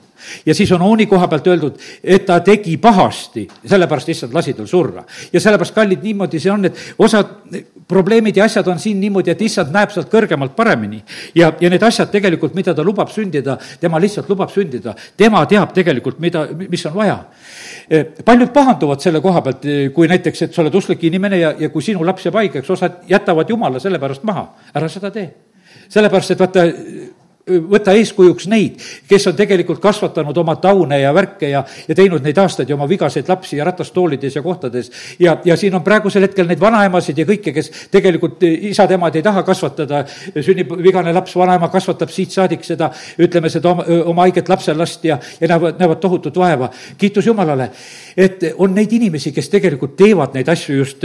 [0.46, 4.66] ja siis on Ooni koha pealt öeldud, et ta tegi pahasti, sellepärast issand lasi tal
[4.66, 5.04] surra.
[5.32, 7.30] ja sellepärast, kallid, niimoodi see on, et osad
[7.88, 11.02] probleemid ja asjad on siin niimoodi, et issand näeb sealt kõrgemalt paremini.
[11.34, 14.94] ja, ja need asjad tegelikult, mida ta lubab sündida, tema lihtsalt lubab sündida.
[15.16, 17.18] tema teab tegelikult, mida, mis on vaja.
[17.90, 21.54] Eh, paljud pahanduvad selle koha pealt, eh, kui näiteks, et sa oled usklik inimene ja,
[21.58, 24.48] ja kui sinu laps jääb haigeks, osad jätavad jumala selle pärast maha.
[24.74, 25.32] ära seda tee
[25.88, 26.64] sellepärast, et vaata,
[27.44, 28.78] võta eeskujuks neid,
[29.09, 32.87] kes on tegelikult kasvatanud oma taune ja värke ja, ja teinud neid aastaid ja oma
[32.88, 34.90] vigaseid lapsi ja ratastoolides ja kohtades.
[35.20, 39.42] ja, ja siin on praegusel hetkel neid vanaemasid ja kõike, kes tegelikult isad-emad ei taha
[39.44, 40.04] kasvatada,
[40.40, 42.88] sünnib vigane laps, vanaema kasvatab siit saadik seda,
[43.20, 46.70] ütleme seda oma, oma haiget lapselast ja, ja näevad, näevad tohutut vaeva.
[46.98, 47.68] kiitus Jumalale,
[48.16, 51.04] et on neid inimesi, kes tegelikult teevad neid asju just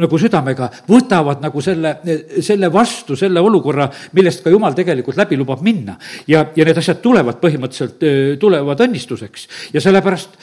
[0.00, 1.98] nagu südamega, võtavad nagu selle,
[2.40, 5.96] selle vastu, selle olukorra, millest ka Jumal tegelikult läbi lubab minna minna.
[6.30, 8.04] ja, ja need asjad tulevad põhimõtteliselt,
[8.40, 9.48] tulevad õnnistuseks.
[9.74, 10.38] ja sellepärast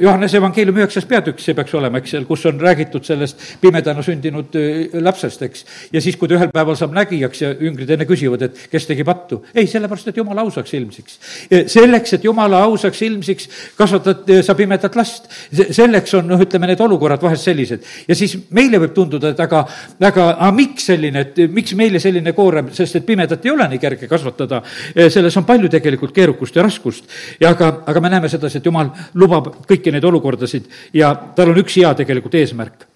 [0.00, 4.54] Johannese evangeeliumi üheksas peatükk, see peaks olema, eks, seal, kus on räägitud sellest pimedana sündinud
[5.02, 5.64] lapsest, eks.
[5.92, 9.06] ja siis, kui ta ühel päeval saab nägijaks ja üngrid enne küsivad, et kes tegi
[9.06, 9.42] pattu.
[9.54, 11.18] ei, sellepärast, et jumala ausaks ilmsiks.
[11.66, 15.28] selleks, et jumala ausaks ilmsiks, kasvatad sa pimedat last.
[15.52, 17.84] selleks on, noh, ütleme, need olukorrad vahest sellised.
[18.08, 19.64] ja siis meile võib tunduda, et aga,
[20.00, 23.82] aga, aga miks selline, et miks meile selline koorem, sest et pimedat ei ole nii
[23.82, 24.62] kerge kasvatada
[25.08, 27.08] selles on palju tegelikult keerukust ja raskust.
[27.40, 31.64] ja aga, aga me näeme sedasi, et jumal lubab kõiki neid olukordasid ja tal on
[31.64, 32.86] üks hea tegelikult eesmärk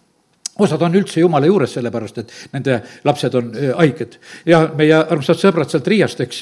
[0.58, 4.18] osad on üldse jumala juures, sellepärast et nende lapsed on eh, haiged.
[4.46, 6.40] ja meie armsad sõbrad sealt Riiast, eks,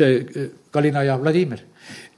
[0.71, 1.63] Kalina ja Vladimir,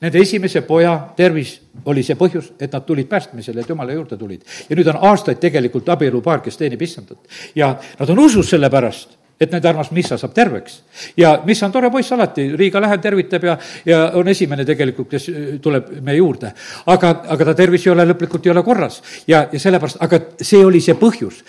[0.00, 1.54] nende esimese poja tervis
[1.88, 4.44] oli see põhjus, et nad tulid päästmisele, et jumala juurde tulid.
[4.68, 7.18] ja nüüd on aastaid tegelikult abielupaar, kes teenib issandat.
[7.54, 10.80] ja nad on usus selle pärast et nende armas Missa saab terveks.
[11.16, 15.28] ja Missa on tore poiss alati, Riiga läheb, tervitab ja, ja on esimene tegelikult, kes
[15.28, 16.52] äh, tuleb meie juurde.
[16.86, 20.64] aga, aga ta tervis ei ole lõplikult, ei ole korras ja, ja sellepärast, aga see
[20.64, 21.42] oli see põhjus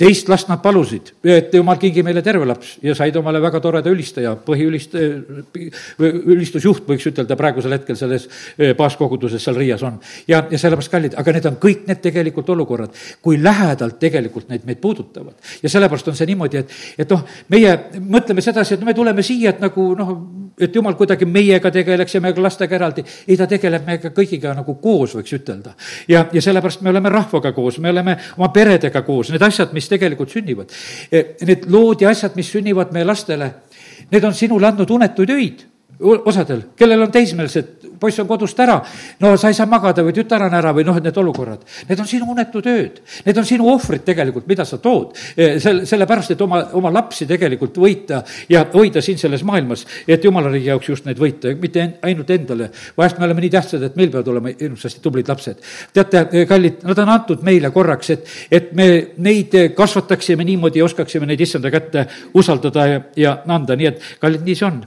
[0.00, 3.92] teist last nad palusid, et jumal, kingi meile terve laps ja said omale väga toreda
[3.92, 4.96] ülistaja, põhiülist-,
[6.00, 8.26] ülistusjuht, võiks ütelda, praegusel hetkel selles
[8.78, 9.98] baaskoguduses seal Riias on.
[10.30, 14.64] ja, ja sellepärast kallid, aga need on kõik need tegelikult olukorrad, kui lähedalt tegelikult need
[14.68, 15.36] meid puudutavad.
[15.62, 19.52] ja sellepärast on see niimoodi, et, et noh, meie mõtleme sedasi, et me tuleme siia,
[19.52, 20.14] et nagu noh,
[20.58, 23.04] et jumal kuidagi meiega tegeleks ja meiega lastega eraldi.
[23.28, 25.74] ei, ta tegeleb meiega kõigiga nagu koos, võiks ütelda.
[26.08, 29.88] ja, ja sellepärast me oleme rahvaga koos, me oleme oma peredega koos, need asjad, mis
[29.88, 30.72] tegelikult sünnivad.
[31.10, 33.52] E, need lood ja asjad, mis sünnivad meie lastele,
[34.10, 35.69] need on sinule andnud unetuid öid
[36.00, 38.78] osadel, kellel on teismelised, poiss on kodust ära,
[39.20, 41.64] no sa ei saa magada või tütar on ära või noh, need olukorrad.
[41.88, 45.12] Need on sinu unetud ööd, need on sinu ohvrid tegelikult, mida sa tood.
[45.36, 50.24] E, sel-, sellepärast, et oma, oma lapsi tegelikult võita ja hoida siin selles maailmas, et
[50.24, 52.70] jumala riigi jaoks just neid võita, mitte ainult endale.
[52.96, 55.60] vahest me oleme nii tähtsad, et meil peavad olema hirmsasti tublid lapsed.
[55.92, 60.88] teate, e, kallid, nad on antud meile korraks, et, et me neid kasvataksime niimoodi ja
[60.88, 64.80] oskaksime neid issanda kätte usaldada ja, ja anda, nii et kallid, nii see on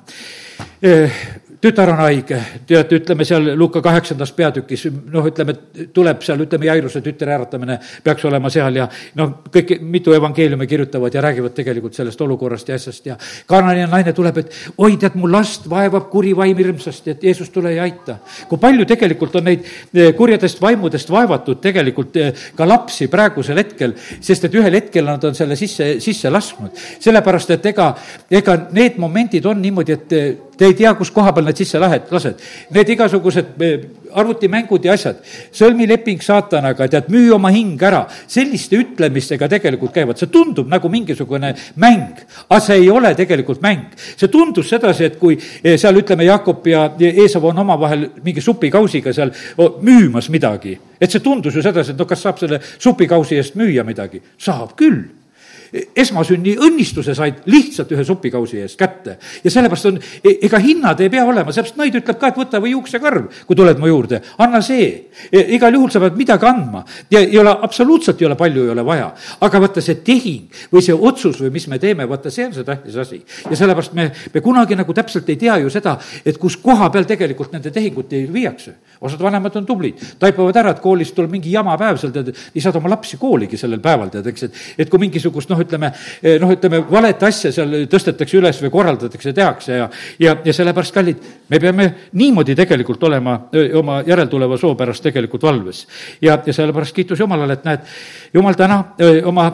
[1.63, 5.55] tütar on haige, tead, ütleme seal Luka kaheksandas peatükis, noh, ütleme,
[5.95, 8.87] tuleb seal, ütleme, Jairuse tütre äratamine peaks olema seal ja
[9.19, 13.15] noh, kõik, mitu evangeeliumi kirjutavad ja räägivad tegelikult sellest olukorrast ja asjast ja
[13.47, 17.71] Kanani naine tuleb, et oi, tead, mu last vaevab kuri vaim hirmsasti, et Jeesus, tule
[17.77, 18.17] ja aita.
[18.49, 23.95] kui palju tegelikult on neid eh, kurjadest vaimudest vaevatud tegelikult eh, ka lapsi praegusel hetkel,
[24.19, 26.75] sest et ühel hetkel nad on selle sisse, sisse lasknud.
[26.99, 27.93] sellepärast, et ega,
[28.31, 31.79] ega need momendid on niimoodi, et eh, te ei tea, kus koha peal need sisse
[31.81, 32.41] lahed, lased.
[32.73, 33.63] Need igasugused
[34.13, 35.21] arvutimängud ja asjad,
[35.55, 41.53] sõlmileping saatanaga, tead, müü oma hing ära, selliste ütlemistega tegelikult käivad, see tundub nagu mingisugune
[41.81, 43.95] mäng, aga see ei ole tegelikult mäng.
[44.17, 49.13] see tundus sedasi, et kui eh, seal ütleme, Jakob ja Eesav on omavahel mingi supikausiga
[49.13, 49.33] seal
[49.81, 53.85] müümas midagi, et see tundus ju sedasi, et no kas saab selle supikausi eest müüa
[53.87, 55.22] midagi, saab küll
[55.73, 59.17] esmasünni õnnistuse said lihtsalt ühe supikausi eest kätte.
[59.43, 62.61] ja sellepärast on, e, ega hinnad ei pea olema, sellepärast nõid ütleb ka, et võta
[62.61, 64.89] või juuksekarv, kui tuled mu juurde, anna see.
[65.31, 68.73] E, igal juhul sa pead midagi andma ja ei ole, absoluutselt ei ole palju, ei
[68.75, 69.11] ole vaja.
[69.41, 72.67] aga vaata, see tehing või see otsus või mis me teeme, vaata, see on see
[72.67, 73.21] tähtis asi.
[73.49, 77.09] ja sellepärast me, me kunagi nagu täpselt ei tea ju seda, et kus koha peal
[77.09, 78.75] tegelikult nende tehinguti viiakse.
[79.01, 82.61] osad vanemad on tublid, taipavad ära, et koolis tuleb mingi jama päev seal, tead, ei
[82.61, 86.37] saada oma lapsi kooligi sellel päeval, tead, eks, et, et kui mingisugust noh, ütleme, eh,
[86.41, 89.89] noh, ütleme, valet asja seal tõstetakse üles või korraldatakse, tehakse ja,
[90.21, 91.87] ja, ja sellepärast, kallid, me peame
[92.19, 93.37] niimoodi tegelikult olema
[93.79, 95.85] oma järeltuleva soo pärast tegelikult valves.
[96.21, 97.93] ja, ja sellepärast kiitus Jumalale, et näed,
[98.33, 98.79] Jumal täna
[99.29, 99.47] oma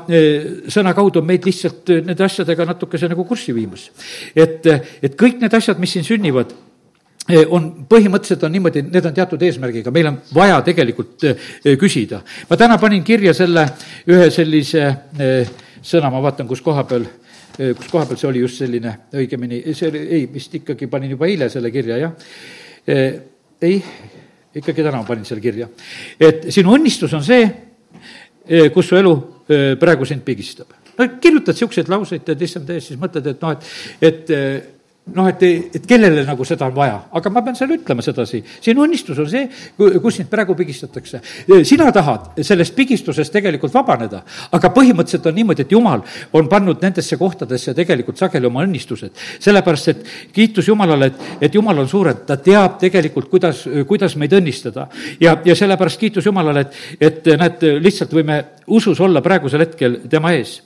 [0.72, 3.90] sõna kaudu on meid lihtsalt nende asjadega natukese nagu kurssi viimas.
[4.36, 4.66] et,
[5.04, 6.54] et kõik need asjad, mis siin sünnivad,
[7.50, 11.26] on, põhimõtteliselt on niimoodi, need on teatud eesmärgiga, meil on vaja tegelikult
[11.80, 12.22] küsida.
[12.50, 13.68] ma täna panin kirja selle
[14.10, 17.06] ühe sellise äh, sõna, ma vaatan, kus koha peal,
[17.58, 21.30] kus koha peal see oli just selline, õigemini, see oli, ei, vist ikkagi panin juba
[21.30, 22.14] eile selle kirja, jah.
[23.62, 23.78] ei,
[24.60, 25.70] ikkagi täna panin selle kirja.
[26.20, 27.48] et sinu õnnistus on see,
[28.74, 29.16] kus su elu
[29.80, 30.74] praegu sind pigistab.
[30.98, 34.79] no kirjutad niisuguseid lauseid, tead, issand ees, siis mõtled, et noh, et, et
[35.16, 35.44] noh, et,
[35.76, 39.30] et kellele nagu seda on vaja, aga ma pean selle ütlema sedasi, sinu õnnistus on
[39.30, 41.22] see, kus sind praegu pigistatakse.
[41.68, 44.22] sina tahad sellest pigistusest tegelikult vabaneda,
[44.56, 49.12] aga põhimõtteliselt on niimoodi, et jumal on pannud nendesse kohtadesse tegelikult sageli oma õnnistused.
[49.40, 54.34] sellepärast, et kiitus Jumalale, et, et Jumal on suurem, ta teab tegelikult, kuidas, kuidas meid
[54.34, 54.88] õnnistada.
[55.20, 60.34] ja, ja sellepärast kiitus Jumalale, et, et näed, lihtsalt võime usus olla praegusel hetkel tema
[60.38, 60.60] ees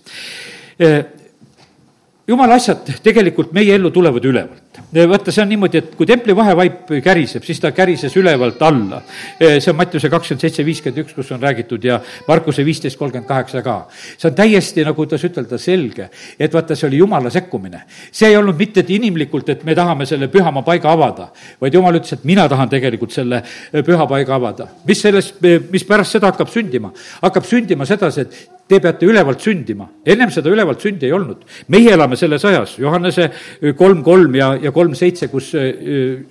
[2.28, 4.80] jumala asjad tegelikult meie ellu tulevad ülevalt.
[5.10, 9.02] vaata, see on niimoodi, et kui templi vahevaip käriseb, siis ta kärises ülevalt alla.
[9.40, 13.62] see on Mattiuse kakskümmend seitse, viiskümmend üks, kus on räägitud ja Markuse viisteist, kolmkümmend kaheksa
[13.62, 13.76] ka.
[14.18, 16.10] see on täiesti, nagu kuidas ütelda, selge,
[16.40, 17.84] et vaata, see oli jumala sekkumine.
[18.12, 21.30] see ei olnud mitte inimlikult, et me tahame selle pühamaa paiga avada,
[21.62, 23.44] vaid jumal ütles, et mina tahan tegelikult selle
[23.84, 24.68] püha paiga avada.
[24.88, 26.94] mis sellest, mis pärast seda hakkab sündima?
[27.22, 29.90] hakkab sündima sedasi, et te peate ülevalt sündima.
[30.06, 31.44] ennem seda ülevalt sündi ei olnud.
[31.68, 33.32] meie elame selles ajas, Johannese
[33.78, 35.74] kolm kolm ja, ja kolm seitse, kus äh,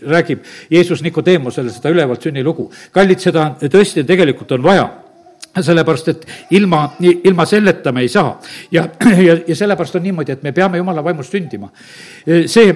[0.03, 2.71] räägib Jeesus Nikodeemusele seda ülevalt sünni lugu.
[2.93, 4.91] kallid, seda tõesti tegelikult on vaja
[5.61, 8.41] sellepärast, et ilma, ilma selleta me ei saa.
[8.73, 8.87] ja,
[9.29, 11.69] ja, ja sellepärast on niimoodi, et me peame jumala vaimust sündima.
[12.25, 12.73] see,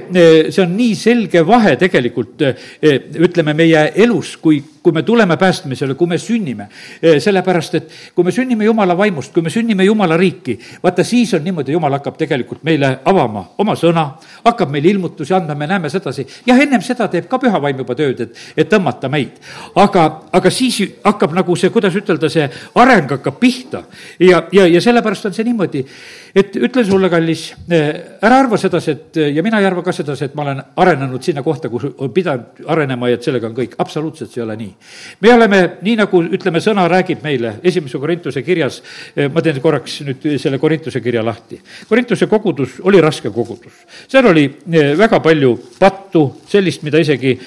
[0.51, 2.45] see on nii selge vahe tegelikult
[2.83, 6.68] ütleme, meie elus, kui kui me tuleme päästmisele, kui me sünnime.
[7.03, 11.33] Eh, sellepärast, et kui me sünnime Jumala vaimust, kui me sünnime Jumala riiki, vaata siis
[11.35, 14.05] on niimoodi, Jumal hakkab tegelikult meile avama oma sõna,
[14.44, 16.27] hakkab meile ilmutusi andma, me näeme sedasi.
[16.46, 19.40] jah, ennem seda teeb ka püha vaim juba tööd, et, et tõmmata meid.
[19.75, 22.46] aga, aga siis hakkab nagu see, kuidas ütelda, see
[22.79, 23.83] areng hakkab pihta
[24.20, 25.83] ja, ja, ja sellepärast on see niimoodi
[26.37, 30.27] et ütlen sulle, kallis, eh, ära arva sedasi, et ja mina ei arva ka sedasi,
[30.27, 33.77] et ma olen arenenud sinna kohta, kus on pidanud arenema ja et sellega on kõik,
[33.81, 34.75] absoluutselt see ei ole nii.
[35.25, 38.83] me oleme, nii nagu ütleme, sõna räägib meile esimese Korintuse kirjas,
[39.16, 41.61] eh, ma teen korraks nüüd selle Korintuse kirja lahti.
[41.88, 47.38] Korintuse kogudus oli raske kogudus, seal oli eh, väga palju pattu, sellist, mida isegi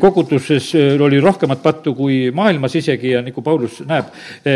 [0.00, 4.08] koguduses oli rohkemat pattu kui maailmas isegi ja nagu Paulus näeb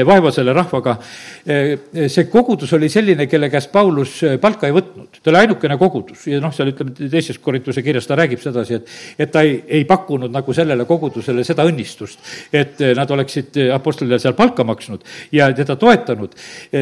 [0.06, 0.96] vaeva selle rahvaga.
[1.44, 6.26] see kogudus oli selline, kelle käest Paulus äh, palka ei võtnud, ta oli ainukene kogudus
[6.30, 9.84] ja noh, seal ütleme, teises Korintuse kirjas ta räägib sedasi, et, et ta ei, ei
[9.88, 15.04] pakkunud nagu sellele kogudusele seda õnnistust, et äh, nad oleksid äh, apostlile seal palka maksnud
[15.36, 16.34] ja teda toetanud.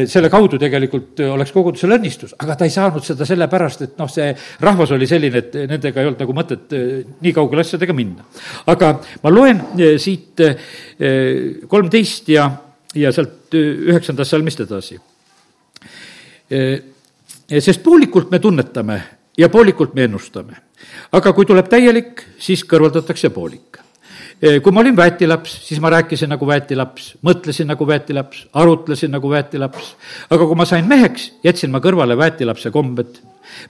[0.09, 4.31] selle kaudu tegelikult oleks kogudusel õnnistus, aga ta ei saanud seda sellepärast, et noh, see
[4.63, 6.75] rahvas oli selline, et nendega ei olnud nagu mõtet
[7.21, 8.25] nii kaugele asjadega minna.
[8.69, 9.61] aga ma loen
[10.01, 10.41] siit
[11.69, 12.49] kolmteist ja,
[12.95, 14.99] ja sealt üheksandast salmist edasi
[16.49, 19.01] sest poolikult me tunnetame
[19.37, 20.55] ja poolikult me ennustame.
[21.11, 23.79] aga kui tuleb täielik, siis kõrvaldatakse poolik
[24.39, 29.95] kui ma olin väetilaps, siis ma rääkisin nagu väetilaps, mõtlesin nagu väetilaps, arutlesin nagu väetilaps.
[30.29, 33.19] aga kui ma sain meheks, jätsin ma kõrvale väetilapse kombed.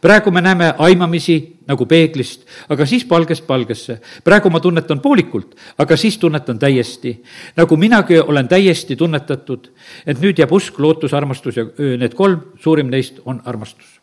[0.02, 4.00] praegu me näeme aimamisi nagu peeglist, aga siis palgest palgesse.
[4.24, 7.24] praegu ma tunnetan poolikult, aga siis tunnetan täiesti.
[7.58, 9.72] nagu minagi olen täiesti tunnetatud,
[10.06, 11.66] et nüüd jääb usk, lootus, armastus ja
[11.98, 14.00] need kolm, suurim neist on armastus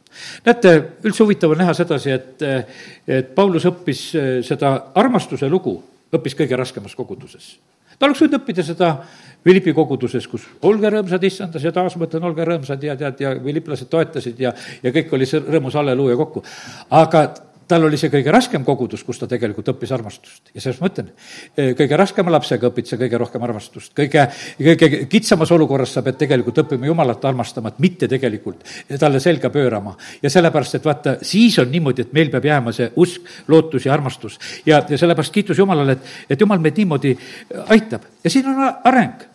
[0.47, 2.43] näete, üldse huvitav on näha sedasi, et,
[3.07, 5.83] et Paulus õppis seda armastuse lugu
[6.15, 7.57] õppis kõige raskemas koguduses.
[7.99, 8.91] ta oleks võinud õppida seda
[9.45, 13.89] Philippi koguduses, kus olge rõõmsad issandas ja taas mõtlen, olge rõõmsad ja tead, ja philipplased
[13.89, 16.45] toetasid ja, ja kõik oli see rõõmus halleluuja kokku.
[16.91, 17.27] aga
[17.69, 21.11] tal oli see kõige raskem kogudus, kus ta tegelikult õppis armastust ja sellest ma ütlen,
[21.79, 24.27] kõige raskema lapsega õpid sa kõige rohkem armastust, kõige,
[24.61, 28.63] kõige kitsamas olukorras sa pead tegelikult õppima Jumalat armastama, et mitte tegelikult
[29.01, 29.97] talle selga pöörama.
[30.23, 33.95] ja sellepärast, et vaata, siis on niimoodi, et meil peab jääma see usk, lootus ja
[33.95, 34.39] armastus.
[34.67, 37.17] ja, ja sellepärast kiitus Jumalale, et, et Jumal meid niimoodi
[37.69, 39.27] aitab ja siin on areng.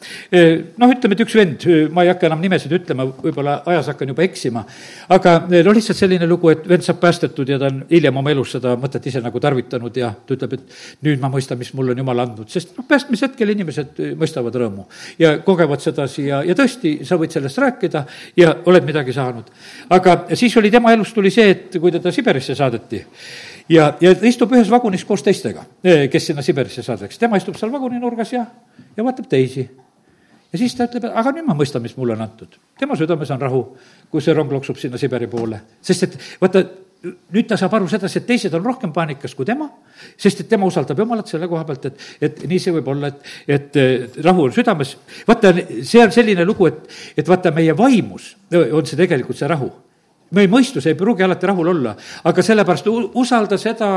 [0.77, 4.23] noh, ütleme, et üks vend, ma ei hakka enam nimesid ütlema, võib-olla ajas hakkan juba
[4.23, 4.63] eksima,
[5.11, 8.55] aga no lihtsalt selline lugu, et vend saab päästetud ja ta on hiljem oma elus
[8.55, 12.01] seda mõtet ise nagu tarvitanud ja ta ütleb, et nüüd ma mõistan, mis mulle on
[12.03, 14.87] jumal andnud, sest noh, päästmise hetkel inimesed mõistavad rõõmu
[15.21, 18.05] ja kogevad sedasi ja, ja tõesti, sa võid sellest rääkida
[18.39, 19.51] ja oled midagi saanud.
[19.89, 23.03] aga siis oli tema elus tuli see, et kui teda Siberisse saadeti
[23.69, 27.73] ja, ja ta istub ühes vagunis koos teistega, kes sinna Siberisse saadetakse, tema istub seal
[27.73, 28.45] vaguninurgas ja,
[28.97, 29.67] ja vaatab teisi
[30.51, 32.57] ja siis ta ütleb, aga nüüd ma mõistan, mis mulle on antud.
[32.79, 33.61] tema südames on rahu,
[34.11, 36.63] kui see rong loksub sinna Siberi poole, sest et vaata,
[37.01, 39.67] nüüd ta saab aru sedasi, et teised on rohkem paanikas kui tema,
[40.21, 43.31] sest et tema usaldab Jumalat selle koha pealt, et, et nii see võib olla, et,
[43.57, 44.95] et rahu on südames.
[45.27, 46.83] vaata, see on selline lugu, et,
[47.17, 49.71] et vaata, meie vaimus on see tegelikult see rahu.
[50.31, 52.85] meie mõistus ei pruugi alati rahul olla, aga sellepärast
[53.19, 53.89] usalda seda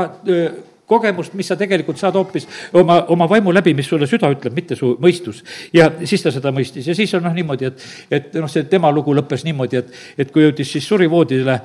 [0.85, 2.45] kogemust, mis sa tegelikult saad hoopis
[2.77, 5.41] oma, oma vaimu läbi, mis sulle süda ütleb, mitte su mõistus.
[5.73, 8.91] ja siis ta seda mõistis ja siis on noh niimoodi, et, et noh, see tema
[8.93, 11.59] lugu lõppes niimoodi, et, et kui jõudis siis surivoodile,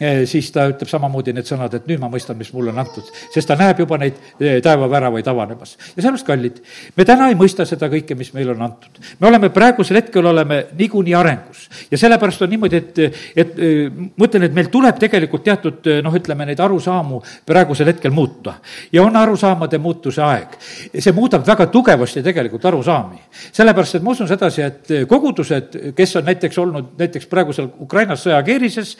[0.00, 3.06] siis ta ütleb samamoodi need sõnad, et nüüd ma mõistan, mis mulle on antud.
[3.30, 5.76] sest ta näeb juba neid eh, taevaväravaid avanemas.
[5.94, 6.56] ja sellepärast, kallid,
[6.96, 8.98] me täna ei mõista seda kõike, mis meile on antud.
[9.20, 11.68] me oleme praegusel hetkel, oleme niikuinii arengus.
[11.90, 12.98] ja sellepärast on niimoodi, et,
[13.36, 18.10] et eh, ma ütlen, et meil tuleb tegelikult teatud noh, ütleme neid arusaamu praegusel hetkel
[18.10, 18.56] muuta
[18.92, 20.58] ja on arusaamade muutuse aeg.
[20.98, 23.22] see muudab väga tugevasti tegelikult arusaami.
[23.52, 28.96] sellepärast, et ma usun sedasi, et kogudused, kes on näiteks olnud näiteks praegusel Ukrainas sõjakeerises,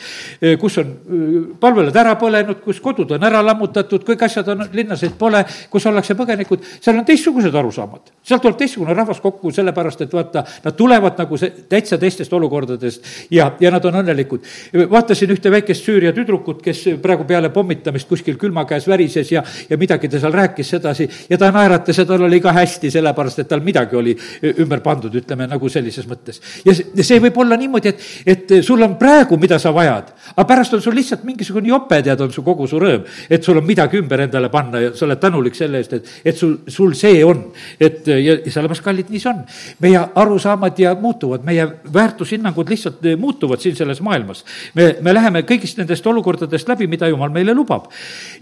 [0.61, 0.84] kus on
[1.61, 6.16] palvelad ära põlenud, kus kodud on ära lammutatud, kõik asjad on, linnasid pole, kus ollakse
[6.18, 8.12] põgenikud, seal on teistsugused arusaamad.
[8.23, 13.05] sealt tuleb teistsugune rahvas kokku, sellepärast et vaata, nad tulevad nagu see, täitsa teistest olukordadest
[13.31, 14.44] ja, ja nad on õnnelikud.
[14.90, 19.79] vaatasin ühte väikest Süüria tüdrukut, kes praegu peale pommitamist kuskil külma käes värises ja, ja
[19.81, 23.49] midagi ta seal rääkis sedasi ja ta naeratas ja tal oli ka hästi, sellepärast et
[23.49, 24.16] tal midagi oli
[24.64, 26.40] ümber pandud, ütleme nagu sellises mõttes.
[26.64, 30.47] ja see, see võib olla niimoodi, et, et sul on praegu, mida sa vajad, aga
[30.49, 33.67] pärast on sul lihtsalt mingisugune jope, tead, on su kogu su rõõm, et sul on
[33.67, 37.23] midagi ümber endale panna ja sa oled tänulik selle eest, et, et sul, sul see
[37.25, 37.47] on.
[37.81, 39.43] et ja, ja sellepärast, kallid, nii see on.
[39.85, 44.45] meie arusaamad ja muutuvad, meie väärtushinnangud lihtsalt muutuvad siin selles maailmas.
[44.75, 47.91] me, me läheme kõigist nendest olukordadest läbi, mida jumal meile lubab.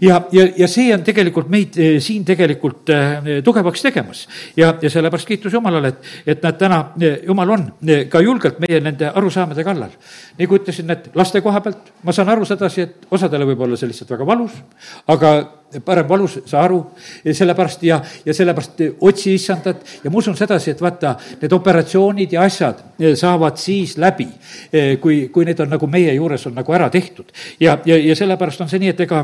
[0.01, 4.27] ja, ja, ja see on tegelikult meid eh, siin tegelikult eh, tugevaks tegemas.
[4.57, 7.67] ja, ja sellepärast kiitus Jumalale, et, et näed, täna eh, Jumal on
[8.09, 9.93] ka julgelt meie nende arusaamade kallal.
[10.39, 13.89] nagu ütlesin, et laste koha pealt ma saan aru sedasi, et osadele võib olla see
[13.89, 14.55] lihtsalt väga valus,
[15.11, 15.33] aga
[15.85, 16.79] parem valus, saa aru,
[17.25, 22.43] sellepärast ja, ja sellepärast otsi issandat ja ma usun sedasi, et vaata, need operatsioonid ja
[22.47, 22.83] asjad
[23.19, 24.27] saavad siis läbi,
[25.01, 27.31] kui, kui need on nagu meie juures on nagu ära tehtud.
[27.59, 29.23] ja, ja, ja sellepärast on see nii, et ega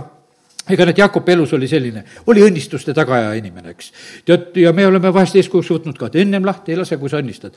[0.70, 3.92] ega nüüd Jakobi elus oli selline, oli õnnistuste tagaaja inimene, eks.
[4.26, 7.22] tead, ja me oleme vahest eeskujuks võtnud ka, et ennem lahti ei lase, kui sa
[7.24, 7.56] õnnistad.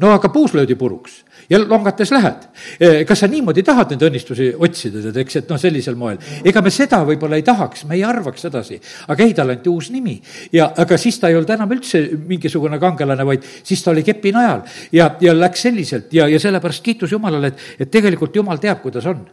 [0.00, 2.46] no aga puus löödi puruks ja longates lähed.
[2.78, 6.20] E, kas sa niimoodi tahad neid õnnistusi otsida, tead, eks, et noh, sellisel moel.
[6.46, 8.78] ega me seda võib-olla ei tahaks, me ei arvaks sedasi.
[9.08, 10.20] aga ei, talle anti uus nimi
[10.52, 14.32] ja, aga siis ta ei olnud enam üldse mingisugune kangelane, vaid siis ta oli kepi
[14.36, 18.78] najal ja, ja läks selliselt ja, ja sellepärast kiitus Jumalale, et, et tegelikult Jumal teab,
[18.84, 19.26] kuidas on.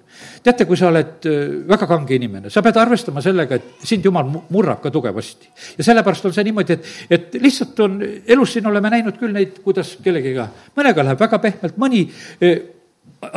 [0.43, 1.35] teate, kui sa oled e,
[1.69, 5.53] väga kange inimene, sa pead arvestama sellega, et sind Jumal murrab ka tugevasti.
[5.77, 9.61] ja sellepärast on see niimoodi, et, et lihtsalt on, elus siin oleme näinud küll neid,
[9.61, 12.06] kuidas kellegiga, mõnega läheb väga pehmelt, mõni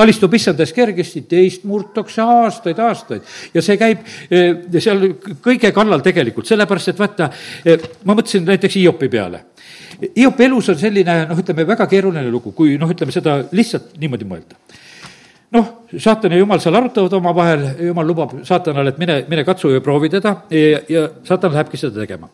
[0.00, 5.06] alistub issandas kergesti, teist murtakse aastaid, aastaid ja see käib eh, seal
[5.40, 7.30] kõige kallal tegelikult, sellepärast et vaata,
[7.64, 9.44] eh, ma mõtlesin näiteks Hiopi peale.
[10.16, 14.28] Hiopi elus on selline noh, ütleme väga keeruline lugu, kui noh, ütleme seda lihtsalt niimoodi
[14.28, 14.60] mõelda.
[15.56, 19.80] noh, saatan ja jumal seal arutavad omavahel, jumal lubab saatanale, et mine, mine katsu ja
[19.80, 22.28] proovi teda ja, ja saatan lähebki seda tegema.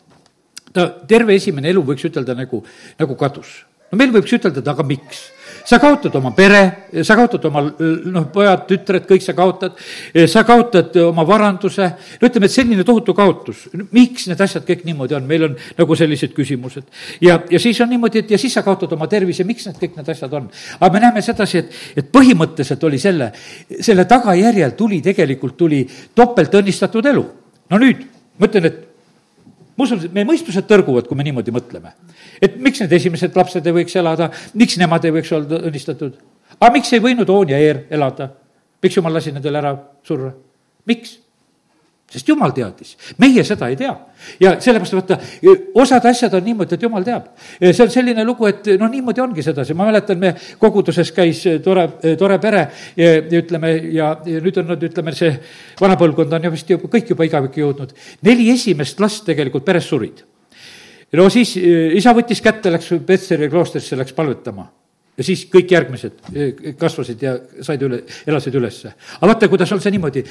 [0.73, 2.63] ta terve esimene elu, võiks ütelda, nagu,
[2.99, 3.63] nagu kadus.
[3.91, 5.29] no meil võiks ütelda, et aga miks
[5.67, 6.61] sa kaotad oma pere,
[7.03, 9.75] sa kaotad oma noh, pojad, tütred, kõik sa kaotad,
[10.31, 11.89] sa kaotad oma varanduse,
[12.21, 15.99] no ütleme, et selline tohutu kaotus, miks need asjad kõik niimoodi on, meil on nagu
[15.99, 16.87] sellised küsimused.
[17.23, 19.99] ja, ja siis on niimoodi, et ja siis sa kaotad oma tervise, miks need kõik
[19.99, 20.47] need asjad on.
[20.79, 23.33] aga me näeme sedasi, et, et põhimõtteliselt oli selle,
[23.81, 25.83] selle tagajärjel tuli tegelikult, tuli
[26.15, 27.25] topeltõnnistatud elu.
[27.69, 28.07] no nüüd,
[28.39, 28.86] ma ütlen, et
[29.77, 31.93] ma usun, et meie mõistused tõrguvad, kui me niimoodi mõtleme.
[32.41, 36.17] et miks need esimesed lapsed ei võiks elada, miks nemad ei võiks olla õnnistatud?
[36.59, 38.31] aga miks ei võinud Oon ja Eer elada?
[38.83, 40.33] miks jumal lasi nendel ära surra?
[40.85, 41.19] miks?
[42.07, 43.91] Sest jumal teadis, meie seda ei tea.
[44.39, 45.17] ja sellepärast vaata,
[45.75, 47.25] osad asjad on niimoodi, et jumal teab.
[47.59, 51.87] see on selline lugu, et noh, niimoodi ongi sedasi, ma mäletan, me koguduses käis tore,
[52.19, 52.63] tore pere
[52.95, 55.33] ja, ütleme, ja, ja nüüd on nad, ütleme, see
[55.81, 57.93] vana põlvkond on ju vist juba, kõik juba igavikku jõudnud.
[58.23, 60.23] neli esimest last tegelikult peres surid.
[61.11, 64.69] no siis isa võttis kätte, läks Petseri kloostrisse, läks palvetama
[65.17, 67.35] ja siis kõik järgmised kasvasid ja
[67.65, 68.95] said üle, elasid ülesse.
[69.19, 70.23] aga vaata, kuidas on see niimoodi,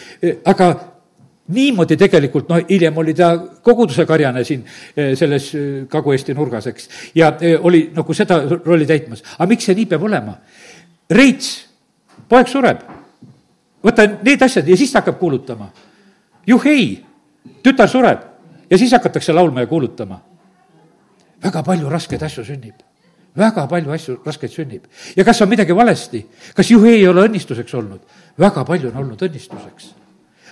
[0.44, 0.74] aga
[1.48, 3.30] niimoodi tegelikult, no hiljem oli ta
[3.62, 4.64] koguduse karjane siin
[4.96, 9.22] eh, selles eh, Kagu-Eesti nurgas, eks, ja eh, oli nagu seda rolli täitmas.
[9.38, 10.36] aga miks see nii peab olema?
[11.10, 11.50] Reits,
[12.28, 12.80] poeg sureb,
[13.86, 15.70] võta need asjad ja siis ta hakkab kuulutama.
[16.46, 17.04] juhei,
[17.62, 18.26] tütar sureb
[18.70, 20.20] ja siis hakatakse laulma ja kuulutama.
[21.44, 22.82] väga palju raskeid asju sünnib
[23.36, 24.82] väga palju asju raskeid sünnib.
[25.16, 26.26] ja kas on midagi valesti?
[26.54, 28.00] kas juhi ei ole õnnistuseks olnud?
[28.38, 30.05] väga palju on olnud õnnistuseks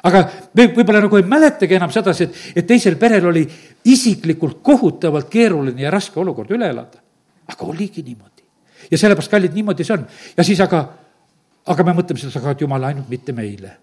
[0.04, 0.24] aga
[0.54, 3.44] me võib-olla nagu ei mäletagi enam sedasi, et, et teisel perel oli
[3.90, 7.00] isiklikult kohutavalt keeruline ja raske olukord üle elada.
[7.48, 8.44] aga oligi niimoodi.
[8.90, 10.06] ja sellepärast, kallid, niimoodi see on.
[10.36, 10.84] ja siis aga,
[11.66, 13.78] aga me mõtleme seda, aga et jumal, ainult mitte meile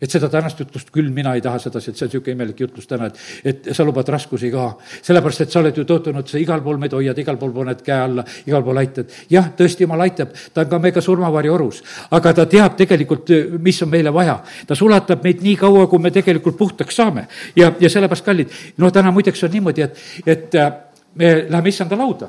[0.00, 2.86] et seda tänast jutlust küll mina ei taha sedasi, et see on niisugune imelik jutlus
[2.90, 4.68] täna, et, et sa lubad raskusi ka.
[5.02, 7.98] sellepärast, et sa oled ju tõotanud, sa igal pool meid hoiad, igal pool paned käe
[8.06, 9.12] alla, igal pool aitad.
[9.30, 13.82] jah, tõesti, jumal aitab, ta on ka meiega surmavarju orus, aga ta teab tegelikult, mis
[13.82, 14.40] on meile vaja.
[14.66, 17.26] ta sulatab meid nii kaua, kui me tegelikult puhtaks saame.
[17.56, 20.72] ja, ja sellepärast, kallid, no täna muideks on niimoodi, et, et äh,
[21.14, 22.28] me läheme issanda lauda.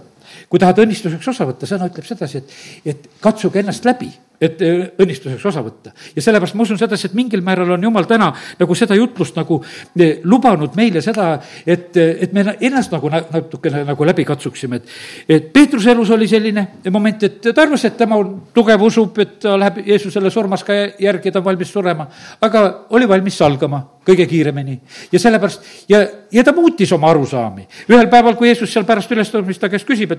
[0.49, 2.57] Kui tahad õnnistuseks osa võtta, sõna ütleb sedasi, et,
[2.93, 4.11] et katsuge ennast läbi
[4.41, 5.91] et äh, õnnistuseks osa võtta.
[6.15, 9.59] ja sellepärast ma usun sedasi, et mingil määral on jumal täna nagu seda jutlust nagu
[9.59, 11.34] äh, lubanud meile seda,
[11.65, 16.27] et, äh, et me ennast nagu natukene nagu läbi katsuksime, et et Peetruse elus oli
[16.27, 20.63] selline moment, et ta arvas, et tema on tugev, usub, et ta läheb Jeesusele surmas
[20.63, 22.07] ka järgi, ta on valmis surema,
[22.41, 22.65] aga
[22.95, 24.80] oli valmis salgama kõige kiiremini.
[25.11, 26.01] ja sellepärast, ja,
[26.32, 27.67] ja ta muutis oma arusaami.
[27.89, 30.18] ühel päeval, kui Jeesus seal pärast ülestormist ta käest küsib, et,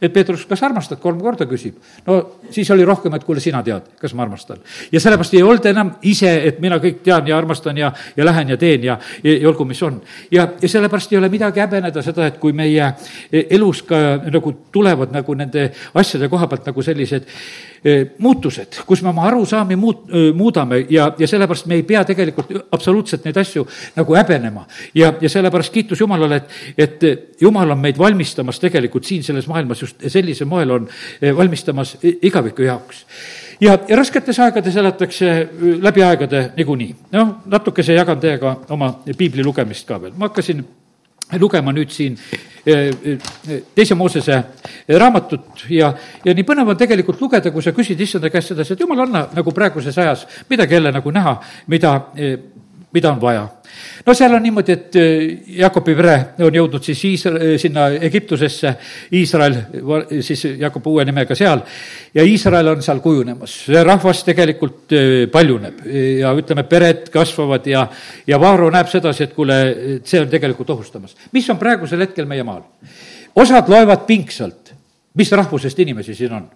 [0.00, 1.76] et Peetrus, kas armastad, kolm korda küsib.
[2.06, 2.18] no
[2.50, 4.60] siis oli rohkem, et kuule, sina tead, kas ma armastan.
[4.92, 8.54] ja sellepärast ei olnud enam ise, et mina kõik tean ja armastan ja, ja lähen
[8.54, 10.00] ja teen ja, ja, ja olgu, mis on.
[10.30, 12.92] ja, ja sellepärast ei ole midagi häbeneda seda, et kui meie
[13.32, 17.28] elus ka nagu tulevad nagu nende asjade koha pealt nagu sellised
[18.18, 22.52] muutused, kus me oma arusaami muut-, eh, muudame ja, ja sellepärast me ei pea tegelikult
[22.72, 23.66] absoluutselt neid asju
[23.96, 24.66] nagu häbenema.
[24.94, 26.42] ja, ja sellepärast kiitus Jumalale,
[26.76, 30.88] et, et Jumal on meid valmistamas tegelikult siin selles maailmas just sellisel moel on
[31.22, 33.04] eh, valmistamas igaviku jaoks
[33.60, 35.48] ja, ja rasketes aegades elatakse
[35.80, 36.94] läbi aegade niikuinii.
[37.12, 40.64] noh, natukese jagan teiega oma piibli lugemist ka veel, ma hakkasin
[41.38, 42.16] lugema nüüd siin
[42.66, 43.18] eh, eh,
[43.74, 44.38] teise Moosese
[44.98, 45.92] raamatut ja,
[46.24, 49.26] ja nii põnev on tegelikult lugeda, kui sa küsid issanda käest sedasi, et jumal, anna
[49.36, 51.36] nagu praeguses ajas midagi jälle nagu näha,
[51.70, 52.36] mida, eh,
[52.92, 53.48] mida on vaja
[54.06, 55.24] no seal on niimoodi, et äh,
[55.60, 56.14] Jakobi pere
[56.44, 58.72] on jõudnud siis Iisra-, äh, sinna Egiptusesse,
[59.16, 59.58] Iisrael,
[60.24, 61.62] siis Jakobi uue nimega seal,
[62.14, 63.56] ja Iisrael on seal kujunemas.
[63.66, 65.84] see rahvas tegelikult äh, paljuneb
[66.20, 67.86] ja ütleme, pered kasvavad ja,
[68.26, 69.60] ja Vaaro näeb sedasi, et kuule,
[70.04, 71.16] see on tegelikult ohustamas.
[71.32, 72.64] mis on praegusel hetkel meie maal?
[73.36, 74.74] osad loevad pingsalt,
[75.14, 76.50] mis rahvusest inimesi siin on.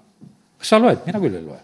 [0.59, 1.63] kas sa loed, mina küll ei loe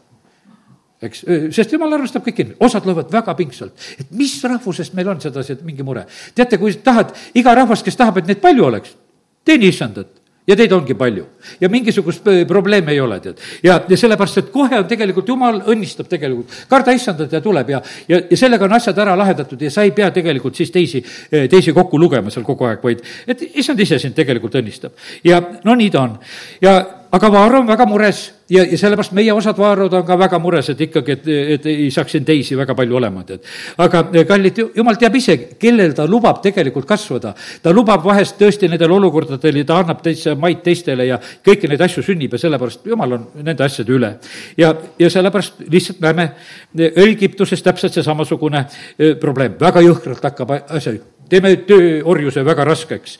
[1.02, 1.24] eks,
[1.56, 5.66] sest jumal arvestab kõiki, osad loevad väga pingsalt, et mis rahvusest meil on sedasi, et
[5.66, 6.06] mingi mure.
[6.34, 8.96] teate, kui tahad, iga rahvas, kes tahab, et neid palju oleks,
[9.44, 10.20] teeni issandat
[10.50, 11.24] ja teid ongi palju
[11.60, 13.40] ja mingisugust probleemi ei ole, tead.
[13.62, 17.82] ja, ja sellepärast, et kohe on tegelikult, jumal õnnistab tegelikult, karda issandat ja tuleb ja,
[18.08, 21.74] ja, ja sellega on asjad ära lahendatud ja sa ei pea tegelikult siis teisi, teisi
[21.76, 24.96] kokku lugema seal kogu aeg, vaid et issand ise sind tegelikult õnnistab.
[25.24, 26.16] ja no nii ta on.
[26.62, 26.78] ja
[27.12, 30.68] aga Vaaro on väga mures ja, ja sellepärast meie osad Vaarod on ka väga mures,
[30.72, 33.44] et ikkagi, et, et ei saaks siin teisi väga palju olema, tead.
[33.82, 37.34] aga kallid, jumal teab ise, kellel ta lubab tegelikult kasvada.
[37.62, 41.86] ta lubab vahest tõesti nendel olukordadel ja ta annab teise maid teistele ja kõiki neid
[41.86, 44.12] asju sünnib ja sellepärast jumal on nende asjade üle.
[44.58, 46.30] ja, ja sellepärast lihtsalt näeme
[46.78, 48.66] Egiptuses täpselt see samasugune
[48.98, 50.94] eh, probleem, väga jõhkralt hakkab asja
[51.30, 53.18] teeme tööorjuse väga raskeks.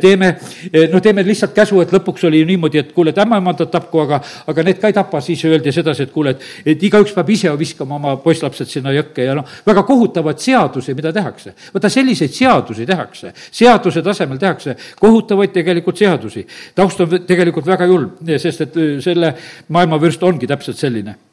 [0.00, 0.34] teeme,
[0.92, 4.20] no teeme lihtsalt käsu, et lõpuks oli ju niimoodi, et kuule, et ämmaemandad tapku, aga,
[4.46, 7.52] aga need ka ei tapa, siis öeldi sedasi, et kuule, et, et igaüks peab ise
[7.58, 11.54] viskama oma poisslapsed sinna jõkke ja noh, väga kohutavaid seadusi, mida tehakse.
[11.74, 16.46] vaata, selliseid seadusi tehakse, seaduse tasemel tehakse kohutavaid tegelikult seadusi.
[16.74, 19.34] taust on tegelikult väga julm, sest et selle
[19.68, 21.31] maailma vürst ongi täpselt selline.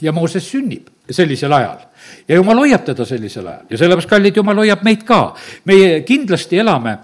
[0.00, 1.82] Ja Mooses sünnib sellisel ajal
[2.28, 5.34] ja jumal hoiab teda sellisel ajal ja sellepärast, kallid, jumal hoiab meid ka.
[5.64, 6.96] meie kindlasti elame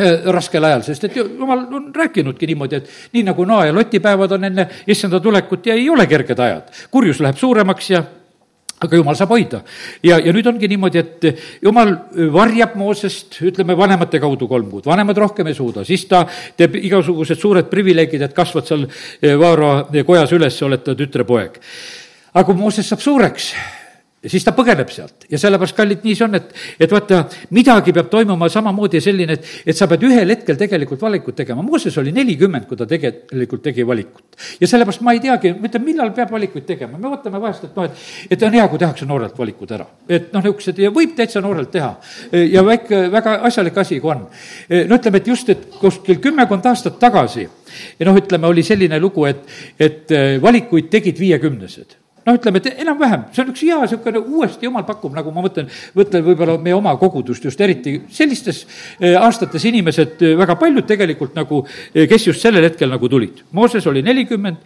[0.00, 4.00] äh, raskel ajal, sest et jumal on rääkinudki niimoodi, et nii nagu Noa ja Loti
[4.00, 6.70] päevad on enne issanda tulekut ja ei ole kerged ajad.
[6.90, 8.04] kurjus läheb suuremaks ja
[8.84, 9.62] aga jumal saab hoida.
[10.02, 11.26] ja, ja nüüd ongi niimoodi, et
[11.62, 11.94] jumal
[12.34, 16.24] varjab Moosest, ütleme, vanemate kaudu kolm kuud, vanemad rohkem ei suuda, siis ta
[16.56, 19.74] teeb igasugused suured privileegid, et kasvad seal äh, Vaaro
[20.06, 21.60] kojas üles, oled ta tütrepoeg.
[22.34, 23.52] Aga kui Mooses saab suureks,
[24.30, 27.20] siis ta põgeneb sealt ja sellepärast, kallid, nii see on, et, et vaata,
[27.54, 31.62] midagi peab toimuma samamoodi selline, et, et sa pead ühel hetkel tegelikult valikut tegema.
[31.62, 34.38] Mooses oli nelikümmend, kui ta tegelikult tegi valikut.
[34.60, 37.76] ja sellepärast ma ei teagi, ma ütlen, millal peab valikuid tegema, me vaatame vahest, et
[37.76, 38.04] noh, et,
[38.36, 39.86] et on hea, kui tehakse noorelt valikud ära.
[40.08, 41.90] et noh, niisugused ja võib täitsa noorelt teha.
[42.50, 44.24] ja väike, väga asjalik asi, kui on.
[44.88, 49.44] no ütleme, et just, et kuskil kümmekond aastat tagasi noh, ütleme, oli selline lugu, et,
[49.78, 54.84] et valikuid tegid viiekümnesed noh, ütleme, et enam-vähem, see on üks hea niisugune uuesti jumal
[54.88, 58.62] pakub, nagu ma mõtlen, mõtlen võib-olla meie oma kogudust just eriti, sellistes
[58.98, 61.62] eh, aastates inimesed, eh, väga paljud tegelikult nagu,
[61.92, 63.44] eh, kes just sellel hetkel nagu tulid.
[63.56, 64.62] Mooses oli nelikümmend,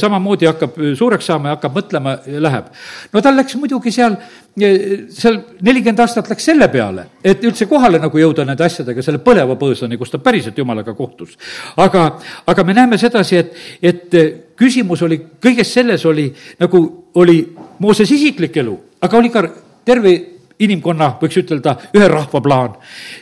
[0.00, 2.68] samamoodi hakkab suureks saama ja hakkab mõtlema, läheb.
[3.12, 4.18] no tal läks muidugi seal
[4.58, 9.54] seal nelikümmend aastat läks selle peale, et üldse kohale nagu jõuda nende asjadega, selle põleva
[9.60, 11.36] põõsani, kus ta päriselt jumalaga kohtus.
[11.76, 12.08] aga,
[12.46, 16.28] aga me näeme sedasi, et, et küsimus oli, kõiges selles oli
[16.60, 16.82] nagu,
[17.14, 17.38] oli
[17.78, 19.44] Mooses isiklik elu, aga oli ka
[19.86, 20.14] terve
[20.58, 22.74] inimkonna, võiks ütelda, ühe rahva plaan.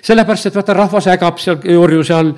[0.03, 2.33] sellepärast, et vaata, rahvas ägab seal orjuse all,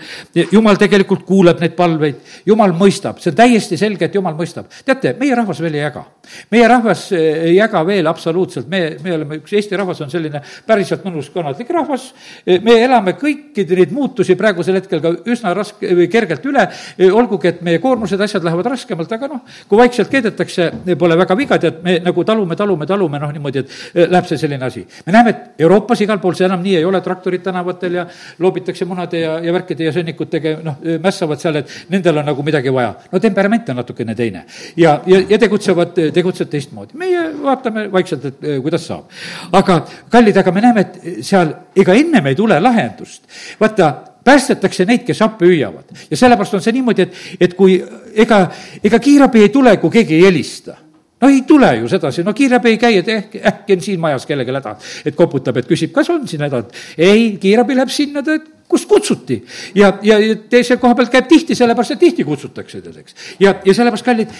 [0.52, 4.66] jumal tegelikult kuuleb neid palveid, jumal mõistab, see on täiesti selge, et jumal mõistab.
[4.84, 6.04] teate, meie rahvas veel ei äga.
[6.50, 10.40] Meie rahvas eh, ei äga veel absoluutselt, me, me oleme, üks Eesti rahvas on selline
[10.66, 12.10] päriselt mõnus kannatlik rahvas,
[12.44, 16.66] eh, me elame kõiki neid muutusi praegusel hetkel ka üsna raske või kergelt üle,
[16.96, 21.36] eh, olgugi et meie koormused, asjad lähevad raskemalt, aga noh, kui vaikselt keedetakse, pole väga
[21.38, 24.84] viga, tead, me nagu talume, talume, talume, noh niimoodi, et läheb see selline asi.
[25.06, 28.06] Me näeme, et Euroopas igal pool see enam nii ei ole, traktorid tänavatel ja
[28.38, 32.72] loobitakse munade ja, ja värkide ja sõnnikutega, noh, mässavad seal, et nendel on nagu midagi
[32.74, 32.94] vaja.
[33.12, 34.44] no temperament on natukene teine.
[34.76, 36.98] ja, ja, ja tegutsevad, tegutsevad teistmoodi.
[36.98, 39.08] meie vaatame vaikselt, et eh, kuidas saab.
[39.52, 43.24] aga kallid, aga me näeme, et seal ega ennem ei tule lahendust.
[43.60, 43.92] vaata,
[44.24, 45.94] päästetakse neid, kes appi hüüavad.
[46.10, 47.78] ja sellepärast on see niimoodi, et, et kui
[48.14, 48.44] ega,
[48.84, 50.76] ega kiirabi ei tule, kui keegi ei helista
[51.20, 54.26] no ei tule ju sedasi, no kiirabi ei käi, et ehk, äkki on siin majas
[54.26, 54.76] kellelgi häda.
[55.04, 56.62] et koputab, et küsib, kas on siin häda.
[56.98, 58.22] ei, kiirabi läheb sinna,
[58.68, 59.44] kust kutsuti.
[59.74, 60.18] ja, ja
[60.50, 63.14] teise koha pealt käib tihti, sellepärast et tihti kutsutakse teda, eks.
[63.40, 64.32] ja, ja sellepärast, kallid,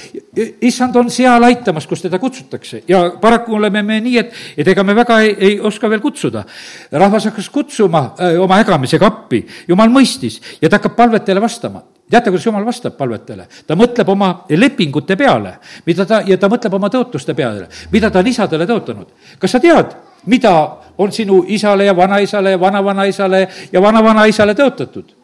[0.68, 4.84] issand on seal aitamas, kus teda kutsutakse ja paraku oleme me nii, et, et ega
[4.84, 6.44] me väga ei, ei oska veel kutsuda.
[6.92, 11.82] rahvas hakkas kutsuma öö, äh, oma ägamisega appi, jumal mõistis ja ta hakkab palvetele vastama
[12.10, 13.46] teate, kuidas jumal vastab palvetele?
[13.66, 15.56] ta mõtleb oma lepingute peale,
[15.86, 19.16] mida ta, ja ta mõtleb oma tõotuste peale, mida ta on isadele tõotanud.
[19.38, 19.96] kas sa tead,
[20.26, 20.54] mida
[20.98, 25.14] on sinu isale ja vanaisale ja vanavanaisale ja vanavanaisale tõotatud?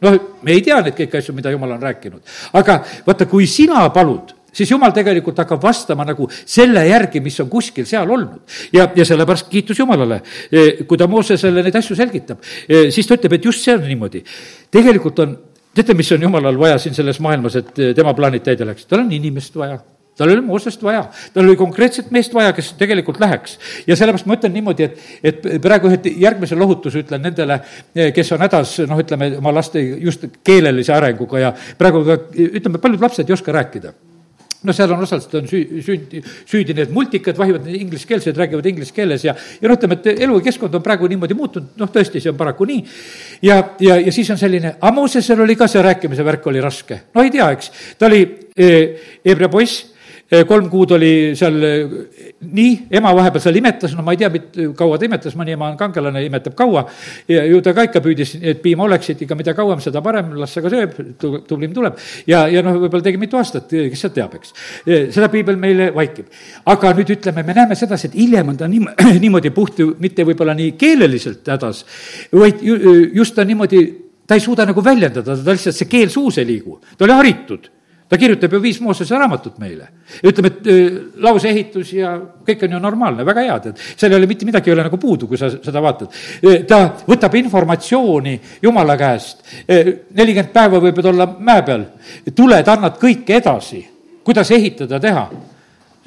[0.00, 2.20] noh, me ei tea neid kõiki asju, mida jumal on rääkinud.
[2.52, 7.50] aga vaata, kui sina palud, siis jumal tegelikult hakkab vastama nagu selle järgi, mis on
[7.50, 8.40] kuskil seal olnud.
[8.72, 10.22] ja, ja sellepärast kiitus Jumalale,
[10.52, 12.38] e, kui ta Moosesele neid asju selgitab,
[12.68, 14.24] e, siis ta ütleb, et just see on niimoodi.
[14.70, 15.36] tegelikult on
[15.78, 18.86] teate, mis on jumalal vaja siin selles maailmas, et eh, tema plaanid täide läheks?
[18.88, 19.78] tal on inimest vaja
[20.18, 21.04] tal oli Moosest vaja,
[21.34, 23.58] tal oli konkreetset meest vaja, kes tegelikult läheks.
[23.86, 27.60] ja sellepärast ma ütlen niimoodi, et, et praegu ühe järgmise lohutuse ütlen nendele,
[27.94, 32.82] eh, kes on hädas, noh, ütleme oma laste just keelelise arenguga ja praegu ka ütleme,
[32.82, 33.94] paljud lapsed ei oska rääkida.
[34.66, 39.22] No seal on osaliselt on süü, süüdi, süüdi need multikad, vahivad ingliskeelsed, räägivad inglise keeles
[39.22, 42.66] ja, ja noh, ütleme, et elukeskkond on praegu niimoodi muutunud, noh, tõesti, see on paraku
[42.66, 42.80] nii.
[43.46, 47.04] ja, ja, ja siis on selline, aga Moosesel oli ka see rääkimise värk oli raske,
[47.14, 48.24] no ei tea, eks, ta oli
[48.58, 49.92] Hebra poiss
[50.28, 54.28] kolm kuud oli seal nii, ema vahepeal seal imetas, no ma ei tea,
[54.76, 56.82] kaua ta imetas, mõni ema on kangelane, imetab kaua.
[57.28, 60.52] ja ju ta ka ikka püüdis, et piima oleksid, ikka mida kauem, seda parem, las
[60.52, 60.98] see ka sööb,
[61.48, 61.96] tublim tuleb.
[62.28, 64.52] ja, ja noh, võib-olla tegi mitu aastat, kes seda teab, eks.
[65.16, 66.28] seda piibel meile vaikib.
[66.74, 68.90] aga nüüd ütleme, me näeme sedasi, et hiljem on ta niim-,
[69.24, 71.84] niimoodi puht, mitte võib-olla nii keeleliselt hädas,
[72.36, 72.76] vaid ju,
[73.16, 73.82] just ta niimoodi,
[74.28, 77.72] ta ei suuda nagu väljendada, ta lihtsalt, see keel suus ei liigu, ta oli haritud
[78.08, 79.88] ta kirjutab ju viis Moosese raamatut meile.
[80.24, 80.70] ütleme, et
[81.20, 82.14] lauseehitus ja
[82.46, 83.82] kõik on ju normaalne, väga hea, tead.
[83.96, 86.14] seal ei ole mitte midagi ei ole nagu puudu, kui sa seda vaatad.
[86.68, 91.84] Ta võtab informatsiooni Jumala käest, nelikümmend päeva võib olla mäe peal,
[92.34, 93.84] tuled, annad kõike edasi,
[94.24, 95.28] kuidas ehitada, teha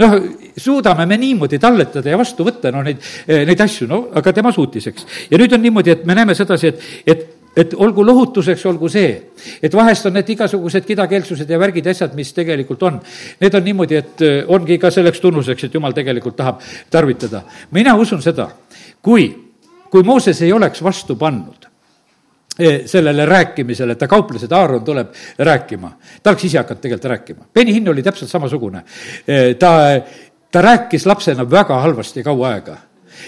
[0.02, 0.16] noh,
[0.58, 4.88] suudame me niimoodi talletada ja vastu võtta, no neid, neid asju, no aga tema suutis,
[4.92, 5.06] eks.
[5.30, 9.10] ja nüüd on niimoodi, et me näeme sedasi, et, et et olgu lohutuseks, olgu see,
[9.64, 13.00] et vahest on need igasugused kidakeelsused ja värgid ja asjad, mis tegelikult on,
[13.42, 17.44] need on niimoodi, et äh, ongi ka selleks tunnuseks, et jumal tegelikult tahab tarvitada.
[17.72, 18.48] mina usun seda,
[19.02, 19.28] kui,
[19.92, 25.92] kui Mooses ei oleks vastu pannud äh, sellele rääkimisele, ta kauples, et Aaron tuleb rääkima.
[26.24, 27.46] ta oleks ise hakanud tegelikult rääkima.
[27.54, 28.86] Beni Hinn oli täpselt samasugune.
[29.28, 30.02] Äh, ta,
[30.52, 32.78] ta rääkis lapsena väga halvasti kaua aega.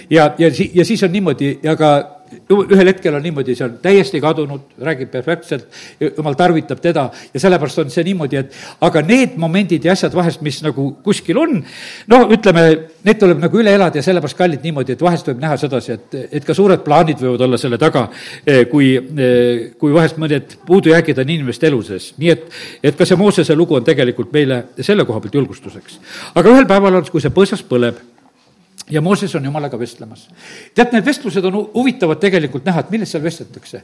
[0.09, 2.22] ja, ja ja siis on niimoodi, ja ka
[2.53, 5.67] ühel hetkel on niimoodi, see on täiesti kadunud, räägib perfektselt,
[6.01, 10.41] jumal tarvitab teda ja sellepärast on see niimoodi, et aga need momendid ja asjad vahest,
[10.45, 11.59] mis nagu kuskil on,
[12.11, 12.65] no ütleme,
[13.05, 16.17] need tuleb nagu üle elada ja sellepärast kallid niimoodi, et vahest võib näha sedasi, et,
[16.39, 18.07] et ka suured plaanid võivad olla selle taga,
[18.45, 22.13] eh, kui, eh, kui vahest mõned puudujäägid on inimeste elu sees.
[22.17, 22.47] nii et,
[22.83, 25.99] et ka see Moosese lugu on tegelikult meile selle koha pealt julgustuseks.
[26.35, 27.99] aga ühel päeval on, kui see põõsas põleb
[28.93, 30.27] ja Mooses on jumalaga vestlemas.
[30.75, 33.83] tead, need vestlused on huvitavad tegelikult näha, et millest seal vestletakse.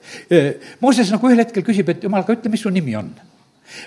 [0.83, 3.11] Mooses nagu ühel hetkel küsib, et jumal, aga ütle, mis su nimi on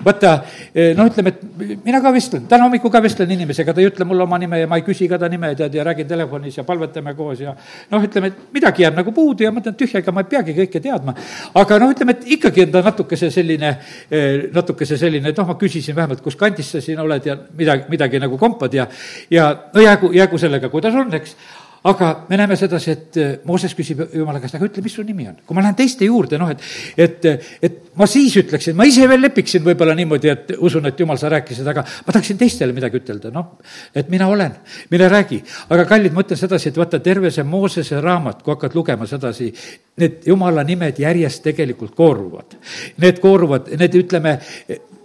[0.05, 0.33] vaata,
[0.75, 4.07] eh, noh, ütleme, et mina ka vestlen, täna hommikul ka vestlen inimesega, ta ei ütle
[4.09, 6.65] mulle oma nime ja ma ei küsi ka ta nime, tead, ja räägin telefonis ja
[6.69, 7.55] palvetame koos ja
[7.91, 10.57] noh, ütleme, et midagi jääb nagu puudu ja ma ütlen, tühja, ega ma ei peagi
[10.57, 11.15] kõike teadma.
[11.55, 13.75] aga noh, ütleme, et ikkagi on ta natukese selline,
[14.11, 17.89] eh, natukese selline, et noh, ma küsisin vähemalt, kus kandis sa siin oled ja midagi,
[17.93, 18.87] midagi nagu kompad ja,
[19.31, 21.37] ja no jäägu, jäägu sellega, kuidas on, eks
[21.85, 25.27] aga me näeme sedasi, et äh, Mooses küsib Jumala käest, aga ütle, mis su nimi
[25.29, 25.41] on.
[25.47, 26.63] kui ma lähen teiste juurde, noh, et,
[26.97, 27.27] et,
[27.63, 31.33] et ma siis ütleksin, ma ise veel lepiksin võib-olla niimoodi, et usun, et Jumal, sa
[31.33, 33.57] rääkisid, aga ma tahaksin teistele midagi ütelda, noh,
[33.95, 34.55] et mina olen,
[34.95, 35.43] mine räägi.
[35.75, 39.51] aga kallid, ma ütlen sedasi, et vaata, terve see Moosese raamat, kui hakkad lugema sedasi,
[39.99, 42.57] need Jumala nimed järjest tegelikult kooruvad.
[43.03, 44.39] Need kooruvad, need ütleme,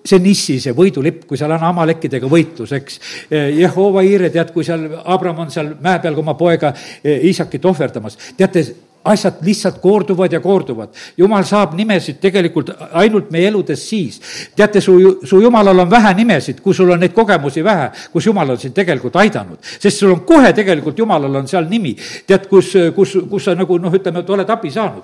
[0.07, 2.99] see Nissi, see võidulipp, kui seal on Amalekkidega võitlus, eks.
[3.57, 8.17] Jehova Iire, tead, kui seal Abram on seal mäe peal oma poega Iisakit ohverdamas.
[8.37, 8.63] teate,
[9.11, 10.89] asjad lihtsalt koorduvad ja koorduvad.
[11.17, 14.19] jumal saab nimesid tegelikult ainult meie eludes siis.
[14.55, 18.49] teate, su, su jumalal on vähe nimesid, kui sul on neid kogemusi vähe, kus jumal
[18.49, 19.57] on sind tegelikult aidanud.
[19.79, 21.95] sest sul on kohe tegelikult, jumalal on seal nimi.
[22.27, 25.03] tead, kus, kus, kus sa nagu noh, ütleme, et oled abi saanud.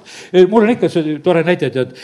[0.49, 1.97] mul on ikka see tore näide, tead,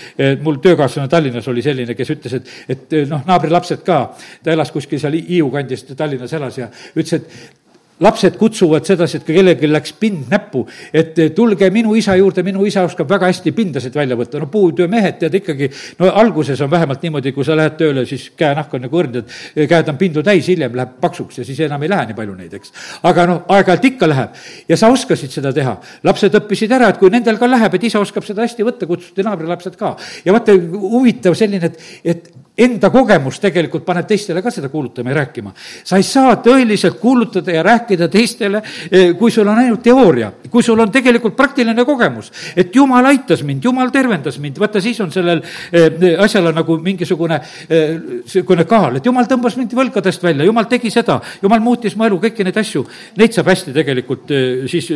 [0.43, 4.02] mul töökaaslane Tallinnas oli selline, kes ütles, et, et noh, naabrilapsed ka,
[4.43, 7.68] ta elas kuskil seal Hiiu kandis, Tallinnas elas ja ütles, et
[8.00, 10.64] lapsed kutsuvad sedasi, et kui kellelgi läks pind näppu,
[10.95, 15.20] et tulge minu isa juurde, minu isa oskab väga hästi pindasid välja võtta, no puutöömehed
[15.24, 15.70] tead ikkagi,
[16.00, 19.70] no alguses on vähemalt niimoodi, kui sa lähed tööle, siis käenahk on nagu õrn, et
[19.70, 22.56] käed on pindu täis, hiljem läheb paksuks ja siis enam ei lähe nii palju neid,
[22.60, 22.74] eks.
[23.10, 25.78] aga noh, aeg-ajalt ikka läheb ja sa oskasid seda teha.
[26.04, 29.26] lapsed õppisid ära, et kui nendel ka läheb, et isa oskab seda hästi võtta, kutsuti
[29.28, 29.95] naabrilapsed ka.
[30.26, 35.16] ja vaata, huvitav selline, et, et enda kogemus tegelikult paneb teistele ka seda kuulutama ja
[35.22, 35.53] rääkima.
[35.84, 40.64] sa ei saa tõeliselt kuulutada ja rääkida teistele, eh, kui sul on ainult teooria, kui
[40.64, 42.32] sul on tegelikult praktiline kogemus.
[42.55, 45.41] et jumal aitas mind, jumal tervendas mind, vaata siis on sellel
[45.72, 47.39] eh, asjal on nagu mingisugune
[47.70, 52.05] niisugune eh, kaal, et jumal tõmbas mind võlgadest välja, jumal tegi seda, jumal muutis mu
[52.05, 52.86] elu, kõiki neid asju,
[53.18, 54.32] neid saab hästi tegelikult
[54.70, 54.91] siis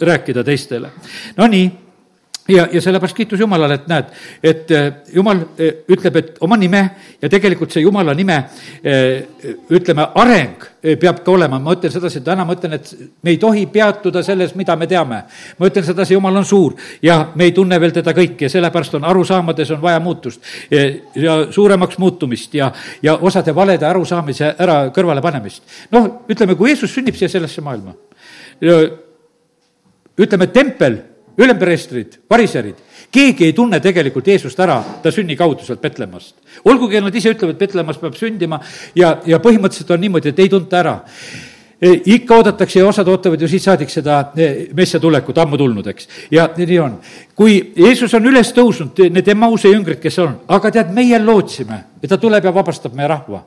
[0.00, 0.90] rääkida teistele.
[1.36, 1.87] Nonii
[2.48, 6.80] ja, ja sellepärast kiitus Jumalale, et näed, et äh, Jumal äh, ütleb, et oma nime
[7.22, 10.64] ja tegelikult see Jumala nime äh, ütleme, areng
[11.00, 12.92] peab ka olema, ma ütlen sedasi, täna ma ütlen, et
[13.26, 15.22] me ei tohi peatuda selles, mida me teame.
[15.58, 18.94] ma ütlen sedasi, Jumal on suur ja me ei tunne veel teda kõike ja sellepärast
[18.96, 20.40] on arusaamades on vaja muutust
[20.70, 22.70] ja suuremaks muutumist ja,
[23.02, 25.62] ja osade valede arusaamise ära kõrvalepanemist.
[25.92, 27.96] noh, ütleme, kui Jeesus sünnib siia sellesse maailma,
[30.18, 31.02] ütleme, tempel
[31.38, 32.78] ülempreestrid, variserid,
[33.14, 36.34] keegi ei tunne tegelikult Jeesust ära ta sünni kaudu sealt Petlemmast.
[36.64, 38.60] olgugi, nad ise ütlevad, Petlemmas peab sündima
[38.94, 40.96] ja, ja põhimõtteliselt on niimoodi, et ei tunta ära
[41.80, 45.86] e, ikka oodatakse ja osad ootavad ju siit saadik seda e, messa tulekut, ammu tulnud,
[45.94, 46.08] eks.
[46.34, 46.98] ja nii on.
[47.38, 52.10] kui Jeesus on üles tõusnud, need Emmause jüngrid, kes on, aga tead, meie lootsime, et
[52.10, 53.44] ta tuleb ja vabastab meie rahva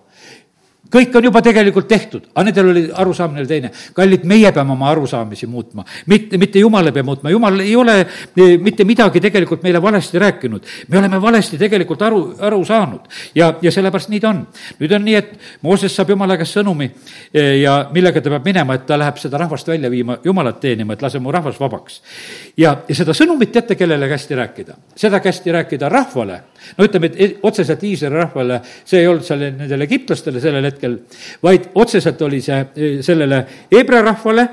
[0.92, 3.72] kõik on juba tegelikult tehtud, aga nendel oli arusaamine oli teine.
[3.94, 8.00] kallid, meie peame oma arusaamisi muutma, mitte, mitte jumal ei pea muutma, jumal ei ole
[8.02, 10.66] eh, mitte midagi tegelikult meile valesti rääkinud.
[10.88, 14.46] me oleme valesti tegelikult aru, aru saanud ja, ja sellepärast nii ta on.
[14.80, 15.32] nüüd on nii, et
[15.62, 16.90] Mooses saab jumala käest sõnumi
[17.34, 20.94] eh, ja millega ta peab minema, et ta läheb seda rahvast välja viima, jumalat teenima,
[20.94, 22.02] et lase mu rahvas vabaks.
[22.58, 24.78] ja, ja seda sõnumit teate, kellele kästi rääkida?
[24.96, 26.42] seda kästi rääkida rahvale,
[26.78, 30.98] no ütleme, et otseselt Iisraeli rahvale, see ei olnud seal nendele egiptlastele sellel hetkel, hetkel,
[31.44, 34.48] vaid otseselt oli see eh, sellele heebrea rahvale,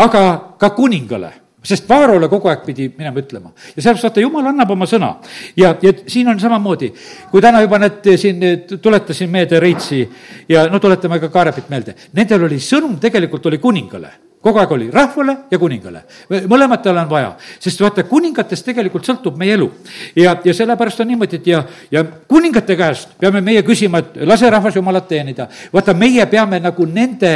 [0.00, 3.50] aga ka kuningale sest Vaarole kogu aeg pidi minema ütlema.
[3.52, 5.10] ja sellepärast vaata, jumal annab oma sõna.
[5.56, 6.92] ja, ja siin on samamoodi,
[7.30, 10.00] kui täna juba need eh, siin, eh, tuletasin meelde Reitsi
[10.48, 14.86] ja no tuletame ka Kaarepit meelde, nendel oli sõnum tegelikult oli kuningale kogu aeg oli
[14.90, 16.02] rahvale ja kuningale.
[16.48, 19.68] mõlemat tal on vaja, sest vaata, kuningatest tegelikult sõltub meie elu.
[20.16, 24.50] ja, ja sellepärast on niimoodi, et ja, ja kuningate käest peame meie küsima, et lase
[24.50, 25.48] rahvas jumalat teenida.
[25.72, 27.34] vaata, meie peame nagu nende,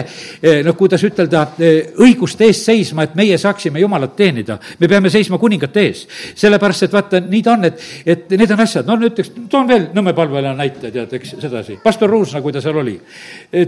[0.64, 1.44] no kuidas ütelda,
[2.00, 4.59] õiguste eest seisma, et meie saaksime jumalat teenida.
[4.80, 6.07] me peame seisma kuningate ees.
[6.34, 9.90] sellepärast, et vaata, nii ta on, et, et need on asjad, no näiteks, toon veel
[9.94, 11.76] Nõmme palvele näite, tead, eks sedasi.
[11.84, 12.96] pastor Ruusna, kui ta seal oli,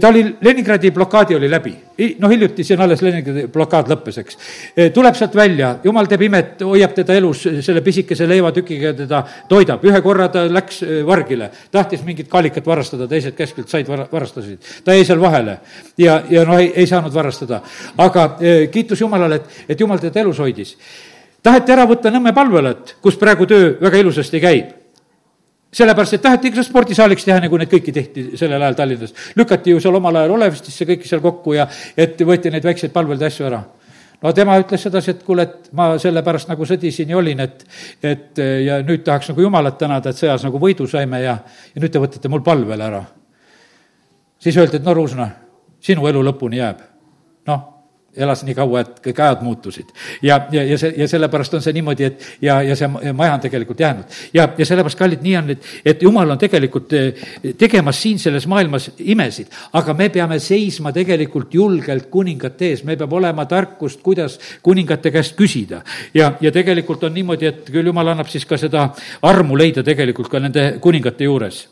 [0.01, 1.75] ta oli, Leningradi blokaadi oli läbi.
[2.19, 4.37] noh, hiljuti siin alles Leningradi blokaad lõppes, eks.
[4.75, 9.83] E, tuleb sealt välja, jumal teeb imet, hoiab teda elus, selle pisikese leivatükiga teda toidab,
[9.87, 14.63] ühe korra ta läks e, vargile, tahtis mingit kaalikat varastada, teised keskelt said, varastasid.
[14.85, 15.59] ta jäi seal vahele
[15.97, 17.61] ja, ja noh, ei, saanud varastada.
[17.97, 20.75] aga e, kiitus Jumalale, et, et Jumal teda elus hoidis.
[21.43, 24.86] taheti ära võtta Nõmme palvelat, kus praegu töö väga ilusasti käib
[25.77, 29.13] sellepärast, et taheti ikka spordisaaliks teha, nagu neid kõiki tehti sellel ajal Tallinnas.
[29.37, 31.67] lükati ju seal omal ajal Olevistisse kõiki seal kokku ja
[31.97, 33.61] et võeti neid väikseid palvelda asju ära.
[34.21, 37.65] no tema ütles sedasi, et kuule, et ma sellepärast nagu sõdisin ja olin, et,
[38.03, 41.37] et ja nüüd tahaks nagu Jumalat tänada, et sõjas nagu võidu saime ja,
[41.75, 43.05] ja nüüd te võtate mul palvele ära.
[44.39, 45.29] siis öeldi, et no Ruusna,
[45.79, 46.85] sinu elu lõpuni jääb.
[47.47, 47.76] noh
[48.17, 49.91] elas nii kaua, et kõik ajad muutusid.
[50.21, 53.43] ja, ja, ja see, ja sellepärast on see niimoodi, et ja, ja see maja on
[53.43, 54.17] tegelikult jäänud.
[54.33, 57.23] ja, ja sellepärast, kallid, nii on, et, et jumal on tegelikult eh,
[57.57, 63.13] tegemas siin selles maailmas imesid, aga me peame seisma tegelikult julgelt kuningate ees, meil peab
[63.13, 65.81] olema tarkust, kuidas kuningate käest küsida.
[66.13, 68.89] ja, ja tegelikult on niimoodi, et küll jumal annab siis ka seda
[69.21, 71.65] armu leida tegelikult ka nende kuningate juures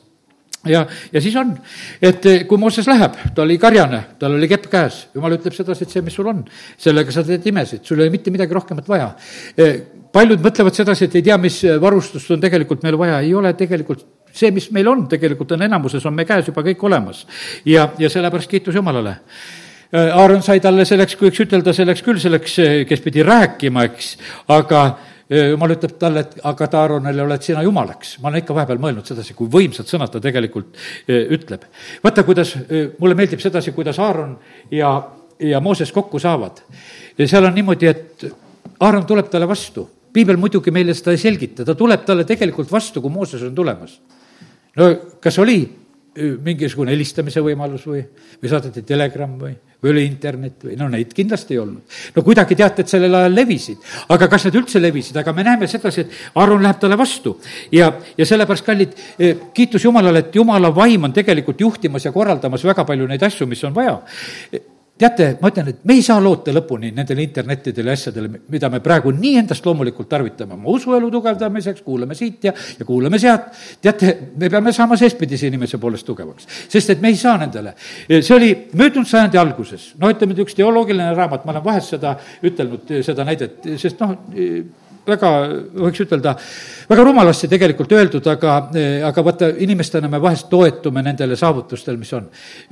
[0.70, 1.53] ja, ja siis on,
[2.01, 5.86] et eh, kui Mooses läheb, ta oli karjane, tal oli kepp käes, jumal ütleb sedasi,
[5.86, 6.43] et see, mis sul on,
[6.82, 9.09] sellega sa teed imesid, sul ei ole mitte midagi rohkemat vaja.
[9.57, 9.80] Eh,
[10.16, 14.05] paljud mõtlevad sedasi, et ei tea, mis varustust on tegelikult meil vaja, ei ole tegelikult
[14.36, 17.26] see, mis meil on, tegelikult on enamuses, on meie käes juba kõik olemas.
[17.66, 19.18] ja, ja sellepärast kiitus Jumalale.
[19.93, 24.16] Eh, Aaron sai talle selleks, kui võiks ütelda, selleks küll selleks, kes pidi rääkima, eks,
[24.51, 24.88] aga
[25.30, 28.17] jumal ütleb talle, et aga Taaronile oled sina jumalaks.
[28.21, 31.65] ma olen ikka vahepeal mõelnud sedasi, kui võimsad sõnad ta tegelikult ütleb.
[32.03, 32.55] vaata, kuidas,
[32.99, 34.38] mulle meeldib sedasi, kuidas Aaron
[34.71, 34.91] ja,
[35.39, 36.61] ja Mooses kokku saavad.
[37.17, 38.26] ja seal on niimoodi, et
[38.80, 39.89] Aaron tuleb talle vastu.
[40.13, 43.99] piibel muidugi meile seda ei selgita, ta tuleb talle tegelikult vastu, kui Mooses on tulemas.
[44.76, 45.85] no kas oli
[46.16, 48.01] mingisugune helistamise võimalus või,
[48.41, 51.97] või saadeti telegramm või, või oli internet või no neid kindlasti ei olnud.
[52.16, 55.68] no kuidagi teate, et sellel ajal levisid, aga kas need üldse levisid, aga me näeme
[55.68, 57.36] sedasi, et Aaron läheb talle vastu.
[57.72, 58.95] Ja, ja sellepärast, kallid,
[59.53, 63.63] kiitus Jumalale, et Jumala vaim on tegelikult juhtimas ja korraldamas väga palju neid asju, mis
[63.68, 63.99] on vaja
[64.98, 68.80] teate, ma ütlen, et me ei saa loota lõpuni nendele internetidele ja asjadele, mida me
[68.84, 73.50] praegu nii endast loomulikult tarvitame oma usuelu tugevdamiseks, kuulame siit ja, ja kuulame sealt.
[73.84, 77.76] teate, me peame saama seestpidise inimese poolest tugevaks, sest et me ei saa nendele.
[78.16, 82.16] see oli möödunud sajandi alguses, no ütleme, üks teoloogiline raamat, ma olen vahest seda
[82.48, 84.16] ütelnud, seda näidet, sest noh,
[85.08, 85.32] väga,
[85.78, 86.34] võiks ütelda,
[86.89, 88.56] väga rumalasti tegelikult öeldud, aga,
[89.10, 92.28] aga vaata, inimestena me vahest toetume nendele saavutustele, mis on.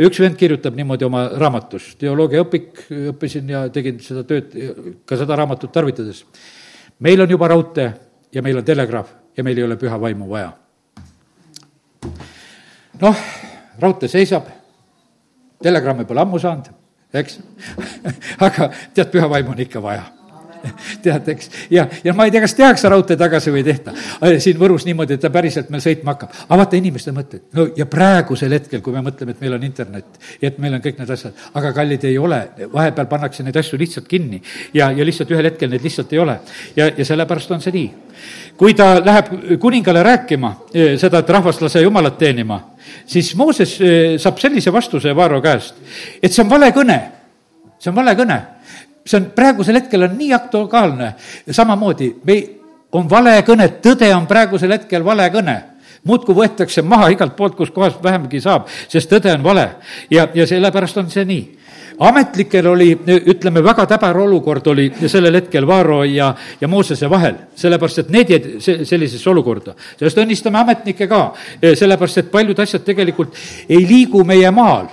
[0.08, 4.56] üks vend kirjutab niimoodi oma raamatus, teoloogiaõpik, õppisin ja tegin seda tööd
[5.10, 6.26] ka seda raamatut tarvitades.
[7.00, 7.94] meil on juba raudtee
[8.34, 10.52] ja meil on telegraaf ja meil ei ole püha vaimu vaja.
[13.02, 13.28] noh,
[13.80, 14.50] raudtee seisab,
[15.62, 16.74] telegramme pole ammu saanud,
[17.14, 17.40] eks
[18.48, 20.23] aga tead, püha vaimu on ikka vaja
[21.04, 21.50] tead, eks.
[21.72, 23.94] ja, ja ma ei tea, kas tehakse raudtee tagasi või ei tehta.
[24.44, 26.36] siin Võrus niimoodi, et ta päriselt meil sõitma hakkab.
[26.48, 27.46] aga vaata inimeste mõtted.
[27.58, 30.84] no ja praegusel hetkel, kui me mõtleme, et meil on internet ja et meil on
[30.84, 32.42] kõik need asjad, aga kallid ei ole,
[32.74, 34.42] vahepeal pannakse neid asju lihtsalt kinni
[34.74, 36.38] ja, ja lihtsalt ühel hetkel neid lihtsalt ei ole.
[36.76, 37.90] ja, ja sellepärast on see nii.
[38.58, 42.62] kui ta läheb kuningale rääkima eh, seda, et rahvast lase jumalat teenima,
[43.06, 45.76] siis Mooses eh, saab sellise vastuse Vaaro käest,
[46.22, 47.02] et see on vale kõne
[47.84, 48.40] see on vale kõne
[49.06, 51.14] see on praegusel hetkel on nii aktuaalne,
[51.52, 52.38] samamoodi me,
[52.94, 55.58] on vale kõne, tõde on praegusel hetkel vale kõne.
[56.04, 59.70] Muudkui võetakse maha igalt poolt, kus kohast vähemgi saab, sest tõde on vale.
[60.12, 61.44] Ja, ja sellepärast on see nii.
[62.04, 62.90] Ametlikel oli,
[63.32, 68.34] ütleme, väga täbar olukord oli sellel hetkel Vaaro ja, ja Moosese vahel, sellepärast et need
[68.34, 69.76] jäid sellisesse olukorda.
[70.00, 71.22] sellest õnnistame ametnikke ka,
[71.62, 73.38] sellepärast et paljud asjad tegelikult
[73.70, 74.90] ei liigu meie maal.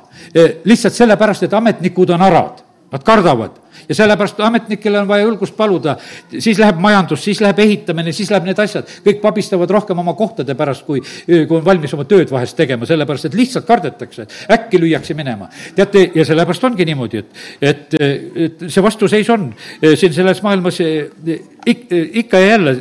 [0.64, 2.60] Lihtsalt sellepärast, et ametnikud on arad,
[2.90, 5.96] nad kardavad ja sellepärast ametnikele on vaja julgust paluda,
[6.38, 10.54] siis läheb majandus, siis läheb ehitamine, siis läheb need asjad, kõik pabistavad rohkem oma kohtade
[10.58, 15.16] pärast, kui, kui on valmis oma tööd vahest tegema, sellepärast et lihtsalt kardetakse, äkki lüüakse
[15.18, 15.48] minema.
[15.74, 17.98] teate, ja sellepärast ongi niimoodi, et, et,
[18.46, 19.50] et see vastuseis on
[19.94, 22.76] siin selles maailmas ik, ikka ja jälle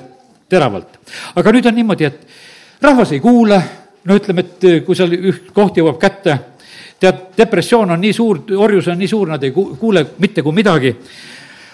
[0.49, 0.99] teravalt.
[1.35, 3.61] aga nüüd on niimoodi, et rahvas ei kuule,
[4.05, 6.37] no ütleme, et kui seal üht koht jõuab kätte
[6.99, 10.95] tead, depressioon on nii suur, orjus on nii suur, nad ei kuule mitte kui midagi.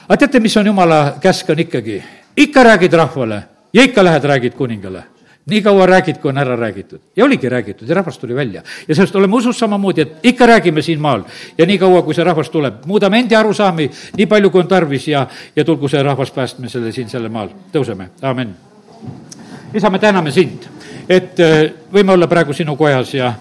[0.08, 2.04] aga teate, mis on jumala käsk, on ikkagi,
[2.38, 5.04] ikka räägid rahvale ja ikka lähed, räägid kuningale
[5.46, 7.00] nii kaua räägid, kui on ära räägitud.
[7.16, 8.62] ja oligi räägitud ja rahvas tuli välja.
[8.88, 11.24] ja sellest oleme usus samamoodi, et ikka räägime siin maal
[11.58, 15.08] ja nii kaua, kui see rahvas tuleb, muudame endi arusaami nii palju, kui on tarvis
[15.08, 17.50] ja, ja tulgu see rahvas päästmisele siin sellel maal.
[17.74, 18.56] tõuseme, amin.
[19.74, 20.66] isa, me täname sind,
[21.10, 23.34] et äh, võime olla praegu sinu kojas ja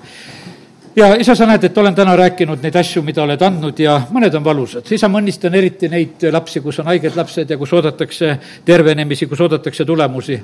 [0.96, 4.34] ja isa, sa näed, et olen täna rääkinud neid asju, mida oled andnud ja mõned
[4.38, 4.86] on valusad.
[4.92, 9.40] isa, ma õnnistan eriti neid lapsi, kus on haiged lapsed ja kus oodatakse tervenemisi, kus
[9.40, 10.40] oodatakse tulemusi.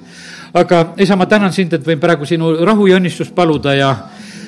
[0.55, 3.95] aga isa, ma tänan sind, et võin praegu sinu rahu ja õnnistust paluda ja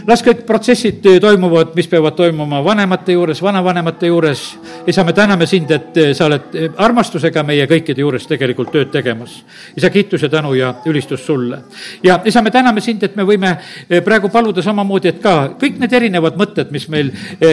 [0.06, 4.42] las kõik protsessid toimuvad, mis peavad toimuma vanemate juures, vanavanemate juures.
[4.86, 9.42] isa, me täname sind, et sa oled armastusega meie kõikide juures tegelikult tööd tegemas.
[9.76, 11.58] isa, kiitus ja tänu ja ülistus sulle.
[12.02, 13.56] ja isa, me täname sind, et me võime
[14.04, 17.12] praegu paluda samamoodi, et ka kõik need erinevad mõtted, mis meil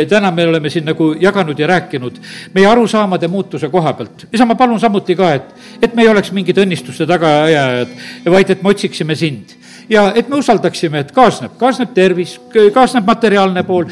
[0.10, 2.20] täna me oleme siin nagu jaganud ja rääkinud,
[2.54, 4.28] meie arusaamade muutuse koha pealt.
[4.34, 8.64] isa, ma palun samuti ka, et, et me ei oleks mingid õnnistuste tagaajajad, vaid et
[8.64, 9.60] me otsiksime sind
[9.90, 12.36] ja et me usaldaksime, et kaasneb, kaasneb tervis,
[12.74, 13.88] kaasneb materiaalne pool,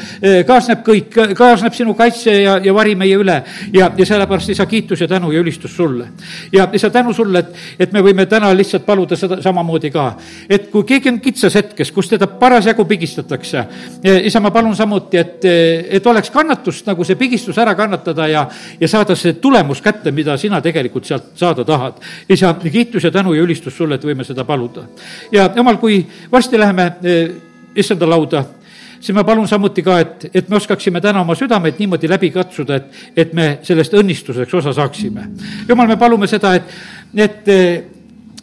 [0.46, 3.38] kaasneb kõik, kaasneb sinu kaitse ja, ja vari meie üle
[3.74, 6.08] ja, ja sellepärast isa kiitus ja tänu ja ülistus sulle.
[6.52, 10.06] ja isa tänu sulle, et, et me võime täna lihtsalt paluda seda samamoodi ka.
[10.50, 13.64] et kui keegi on kitsas hetkes, kus teda parasjagu pigistatakse,
[14.22, 15.44] isa, ma palun samuti, et,
[15.98, 18.46] et oleks kannatust nagu see pigistus ära kannatada ja,
[18.80, 21.98] ja saada see tulemus kätte, mida sina tegelikult sealt saada tahad.
[22.28, 24.86] isa, kiitus ja tänu ja ülistus sulle, et võime seda paluda.
[25.32, 27.30] ja jumal, kui kui varsti läheme eh,
[27.76, 28.44] issanda lauda,
[29.00, 32.76] siis ma palun samuti ka, et, et me oskaksime täna oma südameid niimoodi läbi katsuda,
[32.76, 35.24] et, et me sellest õnnistuseks osa saaksime.
[35.68, 36.74] jumal, me palume seda, et,
[37.16, 37.48] et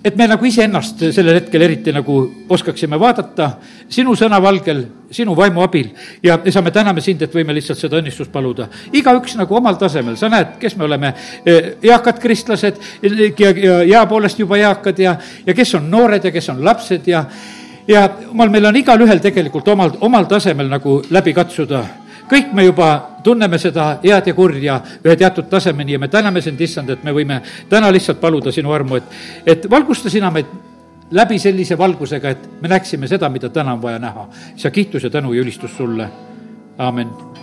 [0.06, 2.20] et me nagu iseennast sellel hetkel eriti nagu
[2.54, 3.50] oskaksime vaadata.
[3.90, 4.84] Sinu sõna valgel,
[5.14, 5.90] sinu vaimu abil.
[6.24, 8.68] Ja isa, me täname sind, et võime lihtsalt seda õnnistust paluda.
[8.94, 11.14] igaüks nagu omal tasemel, sa näed, kes me oleme,
[11.46, 16.32] eh, eakad kristlased ja, ja ea poolest juba eakad ja, ja kes on noored ja
[16.32, 17.26] kes on lapsed ja
[17.88, 21.84] ja jumal, meil on igalühel tegelikult omal, omal tasemel nagu läbi katsuda
[22.30, 22.90] kõik me juba
[23.24, 27.14] tunneme seda head ja kurja ühe teatud tasemeni ja me täname sind, issand, et me
[27.14, 29.16] võime täna lihtsalt paluda sinu armu, et,
[29.46, 30.50] et valgusta sina meid
[31.12, 34.28] läbi sellise valgusega, et me näeksime seda, mida täna on vaja näha.
[34.56, 36.10] sa kiitus ja tänu ja ülistus sulle,
[36.78, 37.35] aamen